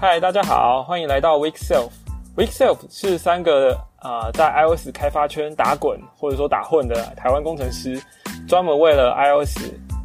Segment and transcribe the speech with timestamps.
[0.00, 1.88] 嗨，大家好，欢迎来到 Week Self。
[2.36, 8.00] Week Self 是三个啊、在 iOS 开发圈打滚或者说打混的台湾工程师，
[8.46, 9.58] 专门为了 iOS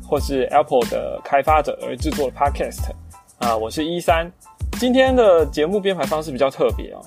[0.03, 2.89] 或是 Apple 的开发者而制作的 Podcast。
[3.37, 4.27] 啊、我是一三。
[4.79, 7.01] 今天的节目编排方式比较特别哦。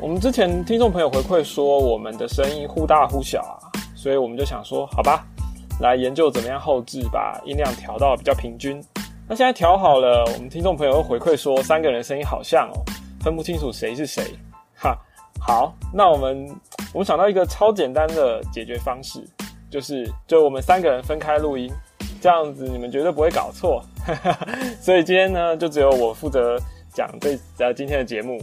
[0.00, 5.24] 我们之前听众朋友回馈说我们的声音忽大忽小啊，所以我们就想说，好吧，
[5.78, 8.84] 来研究怎么样后置，把音量调到比较平均。
[9.32, 12.84] 那现在调好了，我们听众朋友又回馈说三个人声音好像哦，
[13.22, 14.22] 分不清楚谁是谁。
[14.74, 14.94] 哈，
[15.40, 16.46] 好，那我们
[16.92, 19.26] 我们想到一个超简单的解决方式，
[19.70, 21.72] 就是就我们三个人分开录音，
[22.20, 23.82] 这样子你们绝对不会搞错。
[24.78, 26.58] 所以今天呢，就只有我负责
[26.92, 28.38] 讲这呃今天的节目。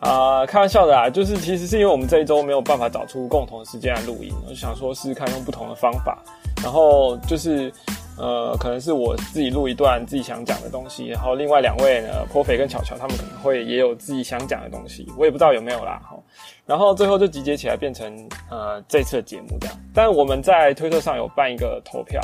[0.00, 6.18] 啊、开玩笑的啊，就是其实是因为我们这一周没有办法找出共同时间来录音，我就想说试试看用不同的方法，
[6.60, 7.72] 然后就是
[8.16, 16.16] 呃，可能是我自己录一段自己想讲的东西，然后另外两位呢，颇肥跟巧巧他们可能会也有自己想讲的东西，我也不知道有没有啦，哈，
[16.64, 19.76] 然后最后就集结起来变成呃这次的节目这样。
[19.92, 22.20] 但我们在推特上有办一个投票，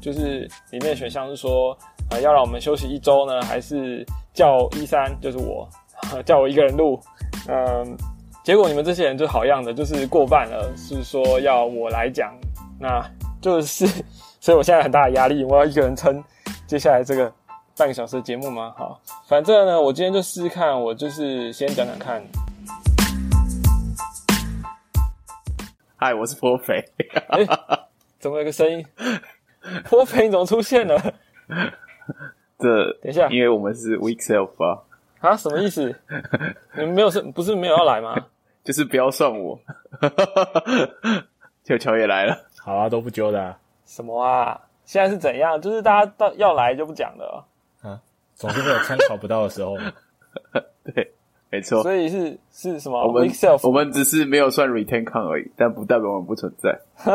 [0.00, 1.76] 就是里面的选项是说，
[2.10, 5.68] 呃，要让我们休息一周呢，还是叫一三，就是我，
[6.24, 7.00] 叫我一个人录，
[7.48, 7.96] 嗯，
[8.44, 12.32] 结果你们这些人就好样的，就是过半了，是说要我来讲，
[12.78, 13.04] 那
[13.40, 13.86] 就是，
[14.42, 16.20] 所以我现在很大的压力，我要一个人撑
[16.66, 17.32] 接下来这个
[17.76, 18.74] 半个小时的节目吗？
[18.76, 22.20] 好，反正呢，我今天就试试看，我就是先讲讲看。
[25.94, 26.84] 嗨，我是颇肥。
[27.28, 27.46] 哎、
[28.18, 28.84] 怎么有个声音？
[29.84, 31.00] 颇肥你怎么出现了？
[32.58, 34.82] 这等一下因为我们是 week self 啊，
[35.20, 35.94] 啊，什么意思？
[36.74, 38.16] 你们没有是不是没有要来吗？
[38.64, 39.56] 就是不要算我。
[41.62, 43.56] 球球也来了，好啊，都不揪的啊，
[43.92, 44.58] 什么啊？
[44.86, 45.60] 现在是怎样？
[45.60, 47.44] 就是大家到要来就不讲了
[47.82, 48.00] 啊，
[48.34, 49.92] 总是会有参考不到的时候嘛。
[50.82, 51.12] 对，
[51.50, 51.82] 没错。
[51.82, 53.30] 所以是是什么我们
[53.62, 56.80] 我们只是没有算 retain count 而已，但不代表我们不存在。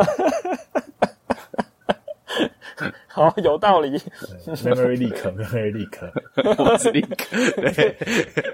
[3.08, 3.98] 好有道理
[4.46, 6.12] ，Memory leak，Memory leak，
[6.62, 7.16] 我是立刻。
[7.60, 7.96] 对，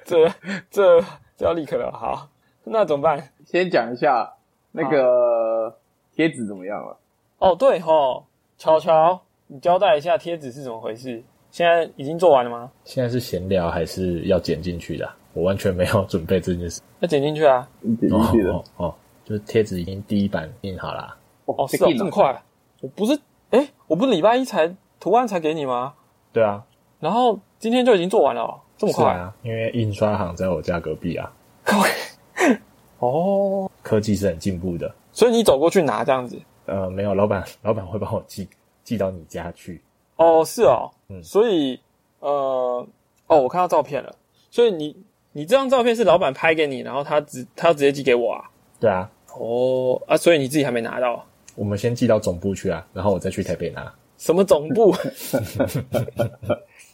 [0.07, 0.27] 这
[0.71, 1.05] 这
[1.37, 1.93] 这要 leak 了。
[1.93, 2.31] 好，
[2.65, 3.29] 那怎么办？
[3.45, 4.33] 先讲一下
[4.73, 5.77] 那个
[6.17, 6.97] 贴纸怎么样了？
[7.45, 8.25] 哦，对吼，
[8.57, 11.23] 巧巧，你交代一下贴纸是怎么回事？
[11.51, 12.71] 现在已经做完了吗？
[12.85, 16.81] 现在是闲聊还是要剪进去的啊、我完全没有 准备这件事。
[17.01, 17.69] 要剪进去啊？
[17.83, 18.65] 你点进去了哦？
[18.79, 18.95] 哦，
[19.27, 21.15] 就是贴纸已经第一版印好啦。
[21.45, 22.43] 哦，是哦，这么快？
[22.81, 25.93] 我不是，哎，我不是礼拜一才图案才给你吗？
[26.33, 26.65] 对啊，
[26.99, 29.13] 然后今天就已经做完了哦，这么快？
[29.13, 31.31] 啊，因为印刷行在我家隔壁啊，
[33.01, 34.91] 哦，科技是很进步的。
[35.13, 36.41] 所以你走过去拿这样子？
[36.67, 38.49] 呃，没有，老板，老板会帮我寄
[38.83, 39.83] 寄到你家去。
[40.17, 41.79] 哦，是哦，嗯所以
[42.21, 42.87] 呃，
[43.27, 44.15] 哦，我看到照片了，
[44.51, 44.97] 所以你
[45.33, 48.45] 你这张照片是老板拍给你，然后他直他要直接寄给我啊？
[48.81, 51.25] 对啊，哦啊，所以你自己还没拿到？
[51.57, 53.93] 我们先寄到总部去啊，然后我再去台北拿。
[54.17, 54.93] 什么总部？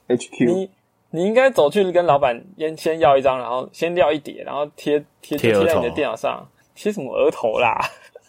[0.09, 0.71] HQ 你
[1.11, 7.79] 你应该走去跟老板先先要一张，然后先要一叠，然后贴贴贴在你的电脑上，贴什么额头啦？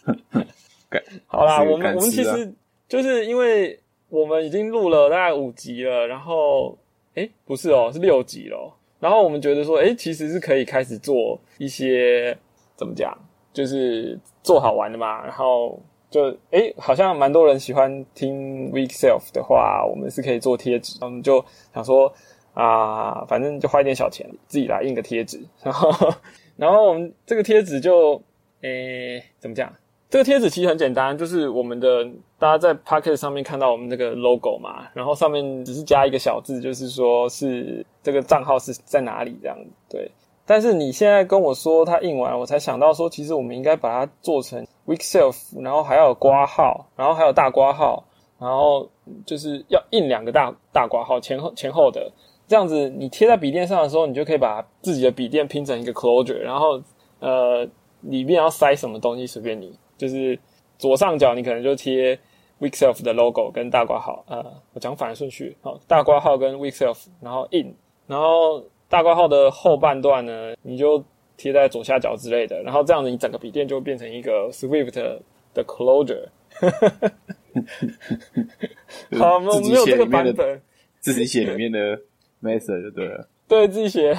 [0.92, 2.52] 干好啦，我们我们其实
[2.88, 3.78] 就是因为
[4.10, 6.76] 我们已经录了大概五集了，然后
[7.14, 8.72] 诶不是哦，是六集了。
[9.00, 12.36] 然后我们觉得说，诶其实是可以开始做一些
[12.76, 13.16] 怎么讲，
[13.52, 15.24] 就是做好玩的嘛。
[15.24, 15.80] 然后
[16.10, 20.98] 就诶好像蛮多人喜欢听 Week Self 的话，我们是可以做贴纸。
[21.00, 22.12] 我们就想说
[22.54, 25.42] 啊，反正就花一点小钱，自己来印个贴纸。
[25.62, 25.90] 然后
[26.56, 28.22] 然后我们这个贴纸就
[28.60, 29.74] 诶怎么讲？
[30.12, 32.04] 这个贴纸其实很简单，就是我们的
[32.38, 39.56] 大家在 p o c k e t 上面看到我们这个 logo 嘛，然后上面只是加一个小字，就是说是这个账号是在哪里这样
[39.88, 40.10] 对。
[40.44, 48.04] 但是你现在跟我说它印完，我才想到说，其实我们应该把它做成 week self，然后还要有挂号，然后还有大挂号，
[48.38, 48.86] 然后
[49.24, 52.12] 就是要印两个大大挂号前后前后的，
[52.46, 56.82] 这样子你贴在笔电上的时候，你就可以把自己的笔电拼成一个 closure，然后
[57.20, 57.66] 呃
[58.02, 60.38] 里面要塞什么东西随便你，就是
[60.78, 62.16] 左上角你可能就贴
[62.60, 67.74] week self 的 logo 跟大挂号，呃，我讲反的顺序，好，大挂号跟 week self，然后 in，
[68.06, 71.02] 然后大挂号的后半段呢，你就
[71.36, 74.92] 贴在左下角之类的，然后这样子你整个笔电就会变成一个 Swift
[75.54, 76.28] 的 closure。
[79.18, 80.62] 好，我们我们没有这个版本，
[81.00, 81.98] 自己写里面的
[82.42, 83.28] method 就对了。
[83.48, 84.16] 对自己写，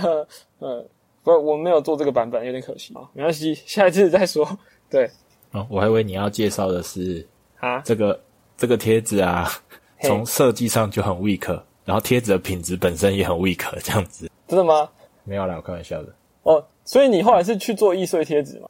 [0.59, 0.85] 嗯，
[1.23, 4.45] 不，我没有做这个版本，有点可惜啊，没关系，下一次再说。
[4.89, 5.09] 对
[5.53, 7.25] 哦，我还以为你要介绍的是
[7.59, 8.19] 啊，这个
[8.57, 9.49] 这个贴纸啊，
[9.97, 11.47] 嘿从设计上就很 weak，
[11.85, 14.29] 然后贴纸的品质本身也很 weak，这样子。
[14.47, 14.89] 真的吗？
[15.23, 16.13] 没有啦，我开玩笑的。
[16.43, 18.69] 哦，所以你后来是去做易碎贴纸吗？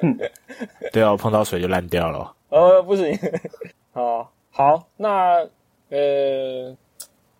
[0.92, 2.34] 对啊，我碰到水就烂掉了。
[2.48, 3.16] 呃，不行。
[3.92, 5.46] 哦，好，那
[5.90, 6.76] 呃，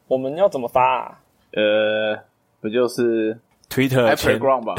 [0.06, 1.20] 我们要怎么发啊？
[1.52, 2.16] 呃，
[2.60, 3.36] 不就是
[3.68, 4.74] Twitter 前 Apple Ground 吧？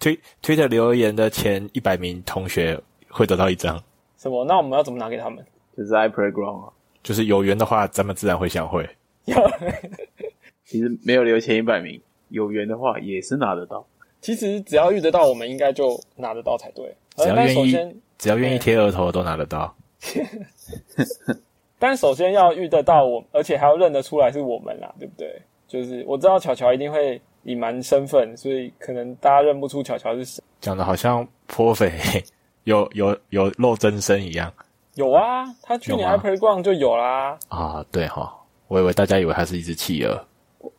[0.00, 3.80] 推 Twitter 留言的前一百名同学会得到一张，
[4.18, 4.44] 什么？
[4.46, 5.44] 那我们要怎么拿给他们？
[5.76, 6.72] 就是 Apple Ground 啊。
[7.02, 8.88] 就是有缘的话，咱们自然会相会。
[10.64, 12.00] 其实没有留前一百名，
[12.30, 13.86] 有缘的话也是拿得到。
[14.20, 16.94] 其实只要遇得到，我们应该就拿得到才对。
[17.16, 19.74] 只要愿意只要愿意贴额头都拿得到。
[21.78, 25.40] 但首先要遇得到我，而且还要认得出来是我们啦，对不对？
[25.66, 30.42] 就是我知道巧巧一定会隐瞒身份，所以可能大家认不出巧巧是谁。
[30.60, 31.90] 讲的好像颇匪
[32.64, 34.52] 有有有露真身一样
[34.94, 37.38] 有啊，他去年有吗 iPlay 逛就有啦。
[37.48, 37.84] 啊！
[37.90, 38.30] 对哈，
[38.68, 40.24] 我以为大家以为他是一只企鹅。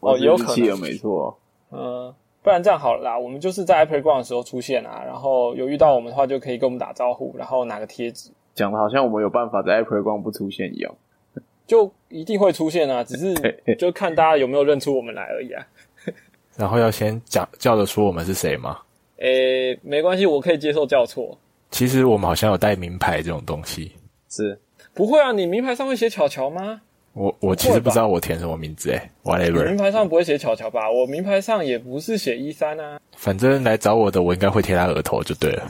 [0.01, 1.35] 哦有可能企鹅，没错。
[1.71, 2.13] 嗯，
[2.43, 10.93] 不然这样好了啦，我们就是在 iPlay 逛的时候出现啊，然后有遇到我们的话，就可以跟我们打招呼，然后拿个贴纸，讲的好像我们有办法在 Apple Ground 不出现一样。
[11.65, 13.33] 就一定会出现啊，只是
[13.79, 15.65] 就看大家有没有认出我们来而已啊。
[16.61, 18.77] 然后要先讲叫得出我们是谁吗？
[19.17, 21.35] 诶，没关系，我可以接受叫错。
[21.71, 23.93] 其实我们好像有带名牌这种东西。
[24.29, 24.59] 是，
[24.93, 26.79] 不会啊，你名牌上会写巧巧吗？
[27.13, 30.89] 我我其实不知道我填什么名字诶你，whatever，名牌上不会写巧巧吧？
[30.89, 32.99] 我名牌上也不是写一三啊。
[33.17, 35.67] 反正来找我的我应该会贴他额头就对了。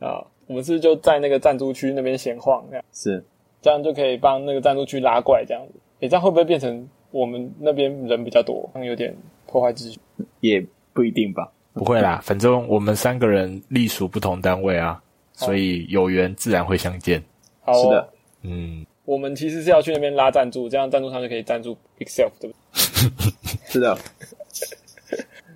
[0.06, 3.24] 啊，我们是不是就在那个赞助区那边闲晃，这样是，
[3.62, 5.80] 这样就可以帮那个赞助区拉怪，这样子。
[6.00, 9.14] 诶，这样会不会变成我们那边人比较多，有点
[9.46, 10.00] 破坏秩序？
[10.40, 11.48] 也不一定吧。
[11.72, 15.00] 不会啦，反正我们三个人隶属不同单位啊，
[15.32, 17.22] 所以有缘自然会相见。
[17.60, 18.08] 好、哦，是的，
[18.42, 23.54] 嗯，我们其实是要去那边拉赞助，这样赞助商就可以赞助 Excel，对不对？
[23.70, 23.96] 是的，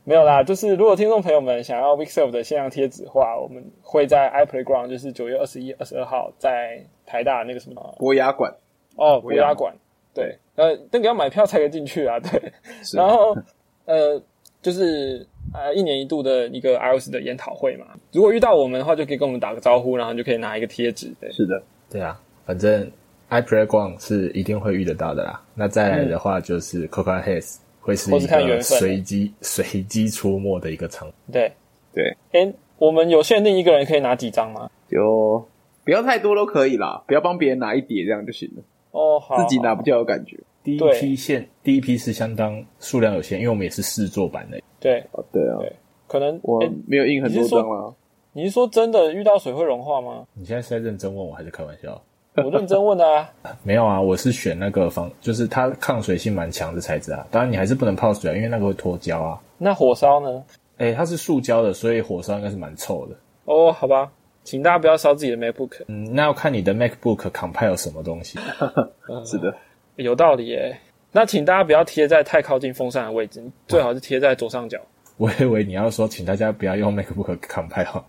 [0.05, 8.55] 没有啦，就是如果听众朋友们想要 Wixelf 的限量贴纸的话，我们会在 iPlayground，就是九月二十一、二十二号在台大那个什么博雅馆
[8.95, 9.75] 哦博雅馆，
[10.15, 12.53] 对，呃，那个要买票才可以进去啊，对。
[12.93, 13.37] 然后
[13.85, 14.21] 呃，
[14.61, 15.25] 就是
[15.55, 21.31] 呃一年一度的一个 iOS 的研讨会嘛，如果遇到我们的话，就可以跟我们打个招呼，然后就可以拿一个贴纸，对。
[21.31, 22.91] 是的，对啊，反正
[23.31, 25.41] iPlay 逛是一定会遇得到的啦。
[25.55, 31.09] 那再来的话就是 Coca Heads 会是一个随机随机出没的一个场。
[31.31, 31.53] 对，
[31.95, 34.69] 对，诶，我们有限定一个人可以拿几张吗？
[34.91, 35.47] 就
[35.85, 38.63] 不要太多都可以啦，不要帮别人拿一叠这样就行了，
[38.99, 40.37] 哦，好，自己拿比较有感觉。
[40.65, 44.61] 第一批限第一批是相当数量有限，因为我们也是试做版的。
[44.81, 45.73] 对，哦，对啊，对
[46.07, 47.95] 可能我没有印很多你是说张啦。
[48.33, 50.27] 你是说真的遇到水会融化吗？
[50.35, 52.01] 你现在是在认真问我还是开玩笑？
[52.35, 53.31] 我认真问的啊。
[53.65, 57.27] 没有啊，我是选那个防，就是它抗水性蛮强的材质啊。
[57.31, 59.41] 当然你还是不能泡水啊，因为那个会脱胶啊。
[59.57, 60.45] 那火烧呢？
[60.77, 63.17] 诶，它是塑胶的，所以火烧应该是蛮臭的。
[63.47, 64.13] 哦，好吧，
[64.49, 68.39] 请大家不要烧自己的 MacBook，嗯，那要看你的 MacBook compile 什么东西。
[69.27, 69.55] 是的，
[69.97, 70.75] 有道理耶。
[71.13, 74.81] 那请大家不要贴在太靠近风扇的位置，你最好是贴在左上角。
[75.19, 78.05] 我以为你要说，请大家不要用 MacBook compile，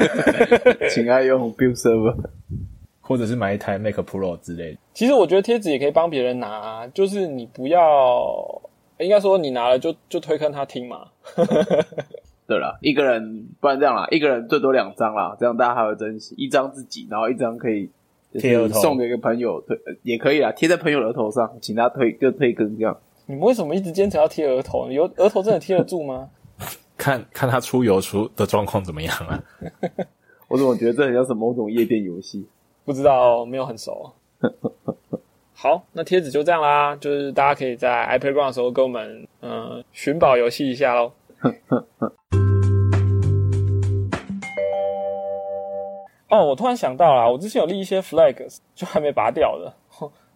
[0.88, 2.16] 请爱用 Build Server。
[3.02, 4.78] 或者是买一台 Mac Pro 之类的。
[4.94, 8.60] 其实我觉得贴纸也可以帮别人拿啊，就是你不要，
[8.98, 11.06] 应该说你拿了就就推坑他听嘛。
[12.46, 16.34] 对了，一个人不然这样啦，一个人最多两张啦，这样大家还会珍惜。
[16.36, 17.86] 一张自己，然后一张可以
[18.32, 22.96] 就是贴额头送给一个朋友，对呃也可以啦，贴在朋友的额头上，请他推就推更这样。
[23.26, 24.86] 你们为什么一直坚持要贴额头？
[24.88, 26.28] 你有额头真的贴得住吗？
[26.96, 29.42] 看看他出油出的状况怎么样啊？
[30.48, 32.46] 我怎么觉得这很像是某种夜店游戏？
[32.84, 34.12] 不知道，没有很熟。
[35.52, 41.10] 好，那贴纸就这样啦，就是大家可以在 iPad Run 的时候跟我们嗯寻宝游戏一下喽。
[46.28, 49.72] 哦，我突然想到啦，我之前有立一些 flags，就还没拔掉的，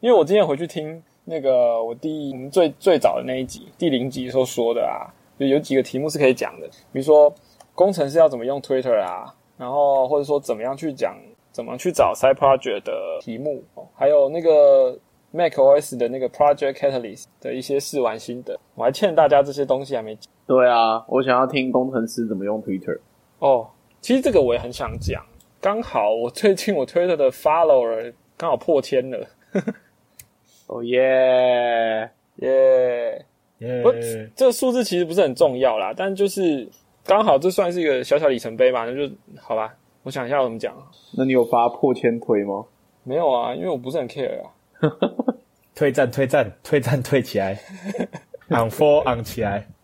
[0.00, 7.32] 因为我今天回去听那个我第我们最最早的那一集第零集的时候说的啊，就有几个题目是可以讲的，比如说
[7.74, 11.16] 工程师要怎么用 Twitter 啊，然后或者说怎么样去讲。
[11.52, 14.96] 怎么去找 side project 的题目，哦还有那个
[15.32, 22.98] Mac OS 的那个 Project Catalyst 的一些试玩心得，我还欠大家这些东西还没讲对啊，我想要听工程师怎么用 Twitter。
[23.38, 23.68] 哦。
[24.02, 25.22] 其实这个我也很想讲，
[25.60, 29.26] 刚好我最近我 Twitter 的 follower 刚好破千了，
[30.68, 32.10] 哦耶！
[32.36, 33.26] 耶、
[33.58, 33.92] 耶不
[34.34, 36.66] 这个数字其实不是很重要啦，但就是
[37.04, 39.76] 刚好这算是一个小小里程碑吧，那就好吧。
[40.02, 40.74] 我想一下怎么讲，
[41.18, 42.64] 那你有发破千推吗？
[43.04, 44.48] 没有啊，因为我不是很 care 啊。
[45.74, 47.58] 退战退战退战退起来
[48.48, 49.66] ，on four on 起来。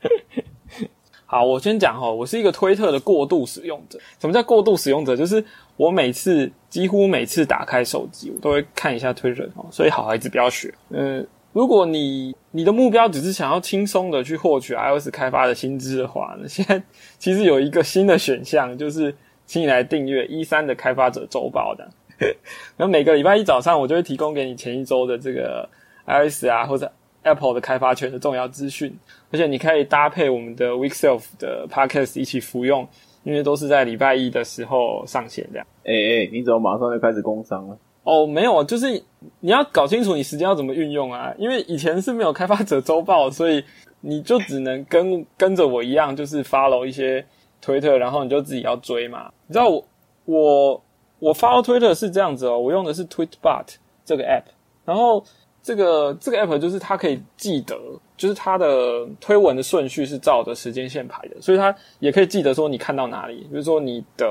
[1.28, 3.98] 好，我先讲哈，我是一个推特的过度使用者。
[4.20, 5.16] 什么叫过度使用者？
[5.16, 5.44] 就是
[5.76, 9.66] 我每次几乎每次打开手机，我都会看一下推特哦。
[9.72, 10.72] 所以好孩子不要学。
[10.90, 16.80] 嗯，如果你你的目标只是想要轻松的去获取 iOS 开发的薪资的话，那现在
[17.18, 19.12] 其实有一个新的选项，就是
[19.46, 21.88] 请你来订阅一三的开发者周报的。
[22.76, 25.68] 然后每个礼拜一早上，我就会提供给你前一周的这个
[26.06, 26.90] iOS 啊或者
[27.22, 28.96] Apple 的开发圈的重要资讯。
[29.30, 32.88] 而且你可以搭配我们的 Weekself 的 Podcast 一起服用，
[33.24, 35.66] 因为都是在礼拜一的时候上线这样。
[35.84, 37.76] 哎哎，你怎么马上就开始工商了？
[38.04, 39.02] 哦，没有，就是
[39.40, 41.34] 你要搞清楚你时间要怎么运用啊。
[41.36, 43.62] 因为以前是没有开发者周报，所以
[44.00, 47.26] 你就只能跟跟着我一样，就是 follow 一些
[47.60, 49.28] 推特，然后你就自己要追嘛。
[49.48, 49.84] 你知道我
[50.24, 50.84] 我
[51.18, 53.66] 我 follow 推特是这样子哦，我用的是 Tweetbot
[54.04, 54.44] 这个 app，
[54.84, 55.24] 然后
[55.62, 57.76] 这个这个 app 就是它可以记得。
[58.16, 64.26] 就是它的推文的顺序是照着时间线排的，所以它也可以记得说你看到哪里，比如说你的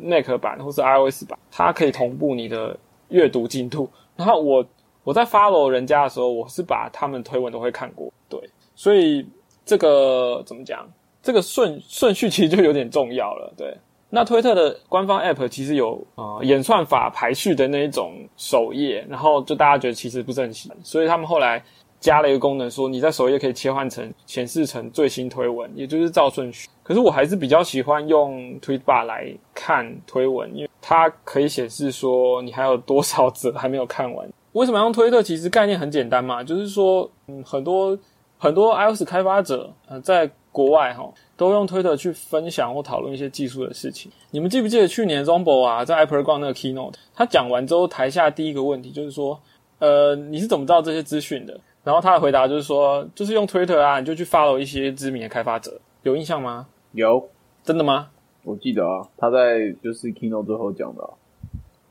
[0.00, 3.90] Mac 版或是 iOS 版，它可以同步你的阅读进度。
[4.14, 4.64] 然后我
[5.02, 8.38] 我在 follow 人家的时候，我是把他们推文都会看过，对，
[8.76, 9.26] 所以
[9.66, 10.88] 这个怎么讲？
[11.20, 13.76] 这个顺顺序其实就有点重要了，对。
[14.10, 21.62] 那推特的官方 App 其实有啊演算法排序的那一种首页，然后就大家觉得其实不是很喜欢，所以他们后来。
[22.00, 26.68] 加了一个功能，说你在首页可以切换成显示成最新推文，也就是照顺序。
[26.82, 34.28] 可是我还是比较喜欢用 Tweetbar 来看推文，因为它可以显示说你还有多少则还没有看完。
[34.52, 35.22] 为什么用推特？
[35.22, 37.98] 其实概念很简单嘛，就是说，嗯，很多
[38.36, 44.10] 很多 iOS 开发者，呃，在国外哈，都用推特去分享或讨论一些技术的事情。
[44.30, 49.40] 你们记不记得去年 Zombo 啊，在 Apple 逛那个 Keynote，他讲完之后，台下第一个问题就是说，
[49.78, 51.58] 呃，你是怎么知道这些资讯的？
[51.82, 56.66] 然后他的回答就是说，就是用 Twitter 啊，你就去 follow 一些知名的开发者，有印象吗？
[56.92, 57.28] 有，
[57.62, 58.08] 真的吗？
[58.42, 61.02] 我记得啊，他在就是 Keynote 最后讲的。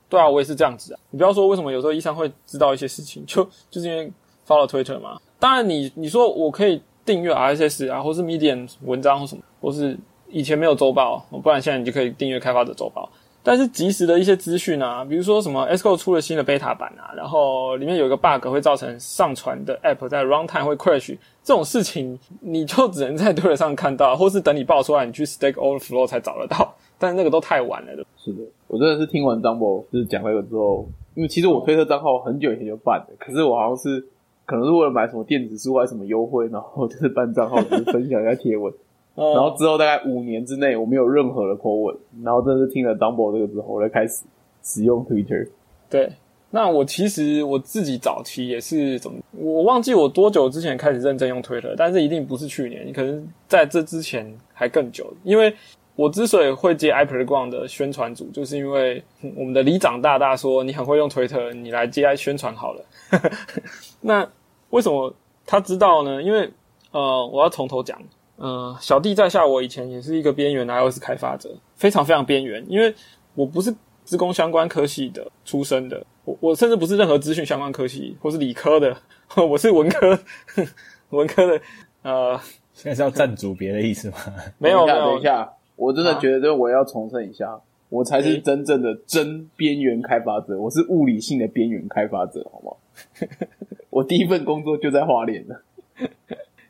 [0.09, 0.99] 对啊，我也是这样子啊。
[1.09, 4.11] 你不要说为什么有时候医生会知道一些事情，就就是因为
[4.47, 5.19] follow Twitter 嘛。
[5.39, 9.97] 当然，你你说我可以订阅 RSS 啊，或是 Medium 文章或什么，或是
[10.29, 13.09] 以前没有周报，不然现在你就可以订阅开发者周报。
[13.45, 26.07] 但是及时的一些资讯啊，比如说什么 s c o 出了新的 beta 版啊，然后里面有一个 bug 会造成上传的 app 在 runtime 会 crash，这种事情你就只能在推特上看到，或是等你爆出来，你去 Stack Overflow
[26.07, 26.73] 才找得到。
[26.97, 27.91] 但是那个都太晚了。
[28.15, 34.07] 是的，我真的是听完张博就是讲那个之后，因为其实我推特账号很久以前就办的，可是我好像是
[34.53, 38.71] 可能是为了买什么电子书还是什么优惠，然后就是办账号，就是分享一下贴文。
[39.17, 41.97] 然后之后大概五年之内，我没有任何的 po 文。
[42.23, 44.23] 然后真是听了 Dumbo 这个之后，我才开始
[44.61, 45.49] 使用 Twitter。
[45.89, 46.07] 对，
[46.51, 55.11] 那我其实我自己早期也是怎么，我忘记我多久之前开始认真用 Twitter，但是一定不是去年，可能在这之前还更久。
[55.23, 55.51] 因为
[55.95, 59.03] 我之所以会接 i p l e g r o u n 的宣传组，就是因为
[59.35, 62.85] 我们的里长大大说你很会用 Twitter，你来接宣传好了。
[64.01, 64.27] 那
[64.73, 65.13] 为什么
[65.45, 66.21] 他知道呢？
[66.21, 66.51] 因为
[66.91, 68.01] 呃，我要从头讲。
[68.37, 72.93] 呃，小弟在下，我以前也是一个边缘的 iOS 开发者，非常非常边缘，因为
[73.35, 78.97] 我不是职工相关科系的出身的，我我甚至不是任何资讯相关科系或是理科的，
[79.47, 80.19] 我是文科，
[81.11, 81.61] 文科的。
[82.01, 82.35] 呃，
[82.73, 84.17] 现在是要赞主别的意思吗？
[84.57, 85.11] 没有，没有。
[85.11, 92.75] 等一下，我真的觉得我要重申一下，我才是真正的真边缘开发者，我是物理性的边缘开发者，好吗？
[93.89, 95.61] 我第一份工作就在花莲了。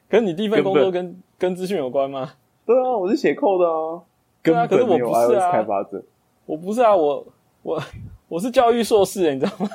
[0.09, 2.33] 可是你第一份工作跟跟资讯有关吗？
[2.65, 4.01] 对啊，我是写 code 的啊。
[4.41, 5.51] 对啊，可是我不是啊。
[5.51, 6.03] 开发者，
[6.45, 7.25] 我不是啊，我
[7.61, 7.81] 我
[8.27, 9.69] 我是教育硕士，你知道吗？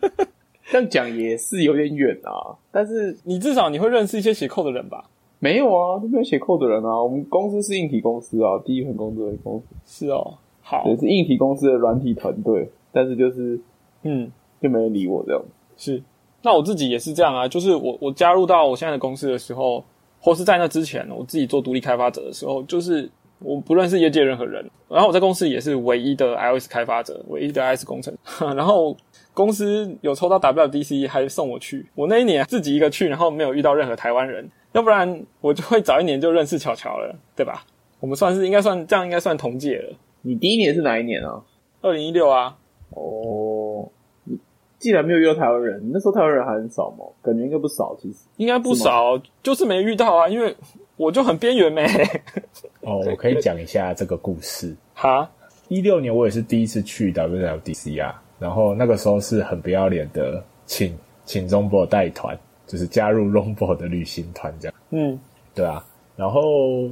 [0.68, 2.56] 这样讲也是有点远啊。
[2.72, 5.04] 但是你至少你会认识一些写 code 的人吧？
[5.38, 7.02] 没有啊，都没有写 code 的人啊。
[7.02, 9.66] 我们公司是硬体公司啊，第一份工作的公司
[10.06, 10.38] 是哦。
[10.62, 13.60] 好，也是硬体公司的软体团队，但是就是
[14.02, 15.40] 嗯，就没人理我这样。
[15.76, 16.02] 是。
[16.42, 19.82] 那我自己也是这样啊，就是我我加入到我现在的公司的时候，
[20.20, 28.16] 或是在那之前，我自己做独立开发者的时候，就是我不认识业界任何人，然后我在公司也是唯一的 iOS 开发者，唯一的 iOS 工程。
[28.54, 28.96] 然后
[29.34, 31.84] 公司有抽到 WDC，还送我去。
[31.94, 37.64] 我那一年自己一个去，然后没有遇到任何台湾人，要不然我就会早一年就认识巧巧了，对吧？
[37.98, 39.92] 我们算是应该算这样，应该算同届了。
[40.22, 41.42] 你第一年是哪一年啊？
[41.80, 42.56] 二零一六啊。
[42.90, 43.55] 哦。
[44.78, 47.04] 既然没有遇到台湾人，那时候台湾人还很少吗？
[47.22, 50.28] 感觉应该不少，其实应该不少，就是没遇到啊。
[50.28, 50.54] 因为
[50.96, 51.86] 我就很边缘呗。
[52.82, 54.74] 哦， 我可以讲一下这个故事。
[54.94, 55.28] 哈，
[55.68, 64.74] 一六年我也是第一次去 WLDC 啊，然后那个时候是很不要脸的请请 Zombo 带团，就是加入 Zombo 的旅行团这样。
[64.90, 65.18] 嗯，
[65.54, 65.84] 对啊，
[66.16, 66.40] 然后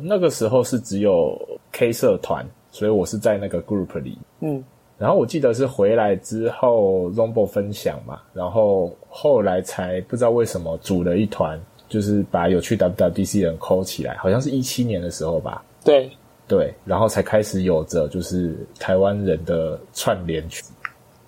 [0.02, 1.38] 那个时候是只有
[1.72, 4.18] K 社团，所以我是在那个 group 里。
[4.40, 4.62] 嗯，
[4.96, 15.64] 然后我记得是回来之后 Zombo 分享嘛，然后后来才不知道为什么组了一团，就是把有去 WWDC 的人扣起来，好像是一七年的时候吧。
[15.84, 16.10] 对，
[16.46, 20.62] 对，然后才开始有着就是台湾人的串联曲，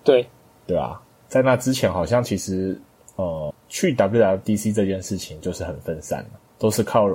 [0.03, 0.25] 对，
[0.65, 2.79] 对吧、在那之前，好像其实
[3.17, 7.07] 呃去 WWDC 这件事情就是很分散的，都是靠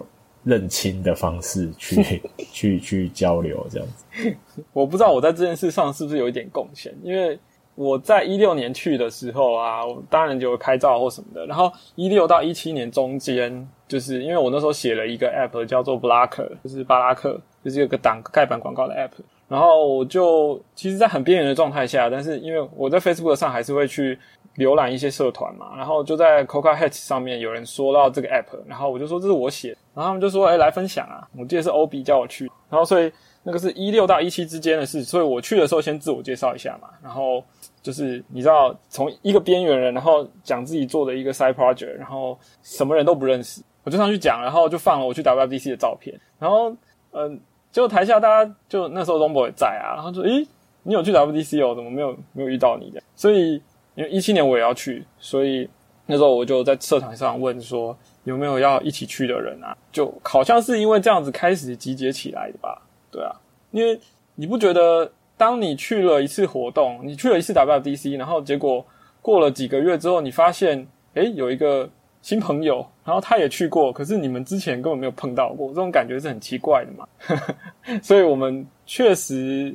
[0.44, 2.22] 认亲的方式去
[2.52, 4.37] 去去交流这样子。
[4.72, 7.38] 我不知道我在这件事上是不是有一点贡献，因为
[7.75, 11.46] 我在一六年去的时候啊，我当然就有拍照或什么的。
[11.46, 19.12] 然后一六到一七年中间，就是因为我那时候写了一个 app 叫做 Blocker，就是巴拉克，就是有个挡盖板广告的 app。
[19.49, 24.18] 然后我就其实，在很边缘的状态下，但是因为我在 Facebook 上还是会去
[24.56, 37.42] 浏览一些社团嘛，然后就在 Coca Hat 上面有人说到这个 app，然后我就说这是我写，然后他们就说哎来分享啊，我记得是 OB 叫我去，然后所以那个是一六到一七之间的事，所以我去的时候先自我介绍一下嘛，然后
[37.82, 46.75] 就是你知道从一个边缘人，然后讲自己做的一个 side project，然后什么人都不认识，我就上去讲，然后就放了我去 WDC 的照片，然后
[47.12, 47.40] 嗯。
[47.73, 50.47] 结果台下大家就那时候 Zombo 也在啊，然后说：“诶，
[50.82, 51.75] 你有去 WDC 哦？
[51.75, 53.62] 怎么没有没有遇到你的？”所以
[53.94, 55.68] 因为一七年我也要去，所以
[56.06, 59.76] 那时候我就在社团上问说有没有要一起去的人啊？
[59.90, 62.80] 就好像是因为这样子开始集结起来的吧？
[63.11, 63.30] 对啊，
[63.70, 63.99] 因为
[64.34, 68.84] 你不觉得当你去了一次活动，你去了一次 WDC，然后结果
[69.20, 71.88] 过了几个月之后，你发现诶有一个
[72.22, 77.06] 新朋友，然后他也去过，可是你们之前根本没有碰到过，这种感觉是很奇怪的嘛。
[78.02, 79.75] 所以我们确实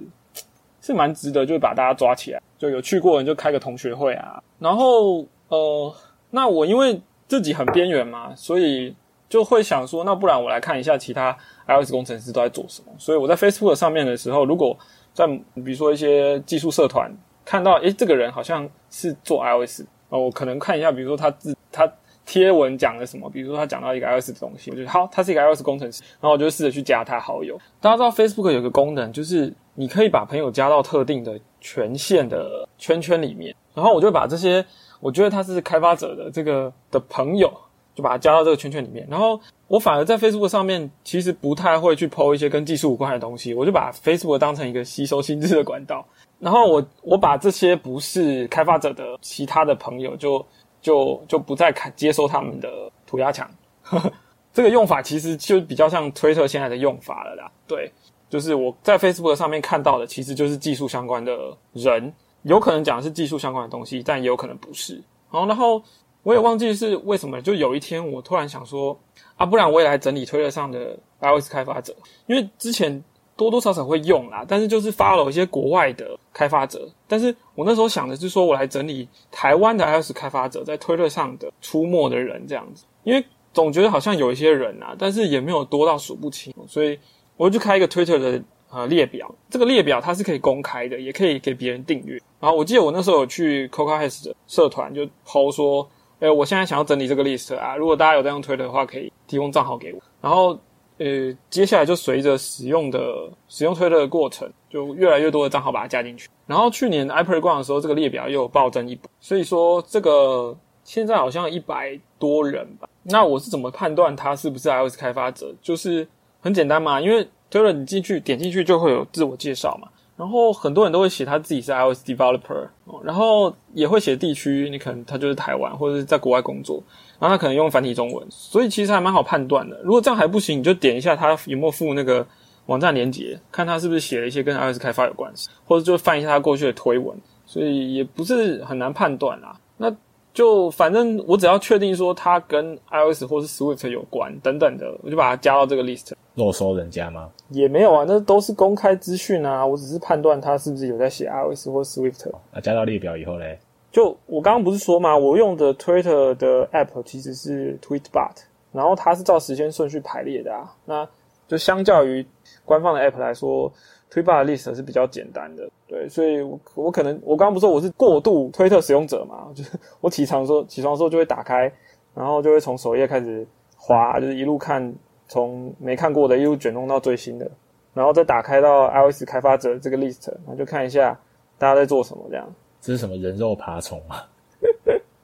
[0.82, 4.42] 是蛮值得，就是把大家抓起来，就有去过人就开个同学会啊。
[4.60, 5.94] 然后呃，
[6.32, 8.96] 那我因为自己很边缘嘛，所以
[9.30, 12.92] 就会想说，那不然我来看一下其他 iOS 工程师都在做什么。
[12.98, 14.78] 所以我在 Facebook 上面的时候，如果
[15.14, 17.12] 在比如说一些技术社团
[17.46, 21.92] 看到，诶，这个人好像是做 iOS，哦，我可能看一下，比如说他自他。
[22.30, 23.30] 贴文讲了什么？
[23.30, 27.58] 比如说他讲到一个 iOS 的东西，我觉得好，他是一个 iOS 工程师，然后我就试着去加他好友。
[27.80, 34.66] 大家知道 Facebook 有个功能，就是你可以把朋友加到特定的权限的圈圈里面，然后我就把这些
[35.02, 37.52] 我觉得他是开发者的这个的朋友，
[37.94, 39.06] 就把他加到这个圈圈里面。
[39.10, 46.06] 然后我反而在 Facebook 上面其实不太会去 PO 一些跟技术无关的东西，我就把 Facebook 当成一个吸收新知的管道。
[46.40, 50.46] 然后我我把这些不是开发者的其他的朋友就。
[50.80, 52.70] 就就不再看接收他们的
[53.06, 53.50] 涂鸦墙，
[54.54, 57.52] 这个用法其实就比较像推特现在的用法了啦。
[57.68, 57.92] 对，
[58.30, 62.14] 就是我在 Facebook 上面看到的，其实就是技术相关的人，
[62.44, 64.96] 有可能讲的是技术相关的东西，但也有可能不是。
[65.32, 65.82] 然后，然后
[66.24, 68.98] 我也忘记是为什么，就有一天我突然想说，
[69.36, 71.96] 啊，不然我也来整理推特上的 iOS 开发者，
[72.28, 73.04] 因为之前。
[73.38, 76.90] 多多少少会用啦，但是就是 follow 一些国外的开发者。
[77.08, 86.98] 但是我那时候想的是说，我来整理台湾的 iOS 开发者在推特上的出没的人这样子，因为总觉得好像有一些人啊，但是也没有多到数不清，所以
[87.38, 89.34] 我就开一个推特的呃列表。
[89.50, 92.22] 这个列表它是可以公开的，也可以给别人订阅。
[92.40, 95.88] 然后我记得我那时候有去 Coca h e a s 的社团就抛说，
[96.20, 100.02] 哎，我现在想要整理这个 list 啊，如果大家有在用推特的话，可以提供账号给我。
[100.22, 100.60] 然后。
[101.00, 106.28] 呃，接下来就随着使用的使用推特的过程，就越来越多的账号把它加进去。
[106.48, 112.90] 然后去年 iPad 逛的时候，这个列表又有暴增一波，所以说这个现在好像一百多人吧。
[113.04, 115.54] 那我是怎么判断他是不是 iOS 开发者？
[115.62, 116.08] 就是
[116.48, 122.68] 很简单嘛，因为推特你进去点进去就会有自我介绍嘛，然后很多人都会写他自己是 iOS developer，
[123.04, 126.82] 然后也会写地区，你可能他就是台湾或者是在国外工作。
[127.20, 129.78] 然后他可能用繁体中文，所以其实还蛮好判断的。
[129.84, 132.26] 如果这样还不行，你就点一下他有没有附那个
[132.68, 137.18] 网站连接，看他是不是写了一些跟 iOS 开发有关系，或者就翻一下他过去的推文。
[137.46, 139.58] 所以也不是很难判断啦。
[139.78, 139.90] 那
[140.38, 146.12] 就反正我只要确定说它跟 iOS 或是 Swift 有关等等的，我就把它加到这个 list。
[146.36, 147.32] 漏收人家吗？
[147.50, 149.66] 也没有啊，那都是公开资讯啊。
[149.66, 152.32] 我只是判断它是不是有在写 iOS 或 Swift。
[152.54, 153.58] 那加到列表以后嘞？
[153.92, 158.36] 就我刚刚不是说嘛，我用的 Twitter 的 app 其实是 Tweetbot，
[158.72, 160.72] 然后它是照时间顺序排列的啊。
[160.86, 161.10] 那
[161.48, 162.24] 就相较于
[162.64, 163.74] 官方的 app 来说
[164.12, 165.70] ，Tweetbot 的 list 是比较简单的。
[165.88, 171.72] 对，所以我我可能我刚刚不是说我是过度推特使用者嘛，就是我起床时候起床的时候就会打开，
[172.14, 174.94] 然后就会从首页开始滑，就是一路看
[175.28, 177.50] 从没看过的一路卷弄到最新的，
[177.94, 181.18] 然后再打开到 iOS 开发者这个 list，然后就看一下
[181.58, 182.48] 大家在做什么这样。
[182.82, 184.18] 这是什么人肉爬虫吗？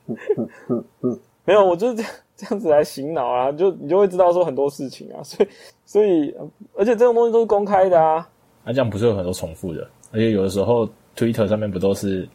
[1.45, 5.49] 没有，我就是这样这样子来醒脑啊，就你就会知道说很多事情啊，所以
[5.85, 8.27] 所以呃而且这种东西都是公开的啊，
[8.63, 9.87] 那、这样不是有很多重复的？
[10.11, 12.27] 而且有的时候 Twitter 上面不都是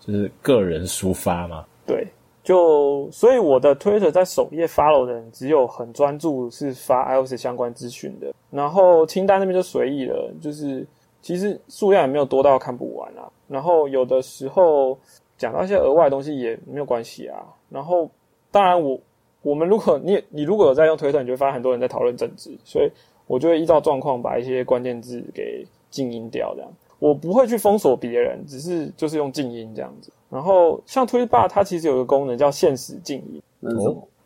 [0.00, 1.64] 就是个人抒发吗？
[1.86, 2.06] 对，
[2.42, 10.86] 就所以我的 Twitter 在首页 follow 的人只有很专注是发 iOS 相关资讯的，然后清单那边就随意了，就是
[11.20, 13.30] 其实数量也没有多到看不完啊。
[13.48, 14.98] 然后有的时候
[15.38, 17.38] 讲到一些额外的东西也没有关系啊。
[17.70, 18.10] 然后
[18.50, 18.98] 当然我
[19.42, 22.90] 我们如果你你如果有在用 Twitter，你就会发现很多人在讨论政治，所以
[23.26, 26.70] 我就会依照状况把一些关键字给静音掉，这样。
[26.98, 30.12] 我不会去封锁别人，只是就是用静音这样子。
[30.30, 33.42] 然后像推霸，它其实有个功能叫限时静音？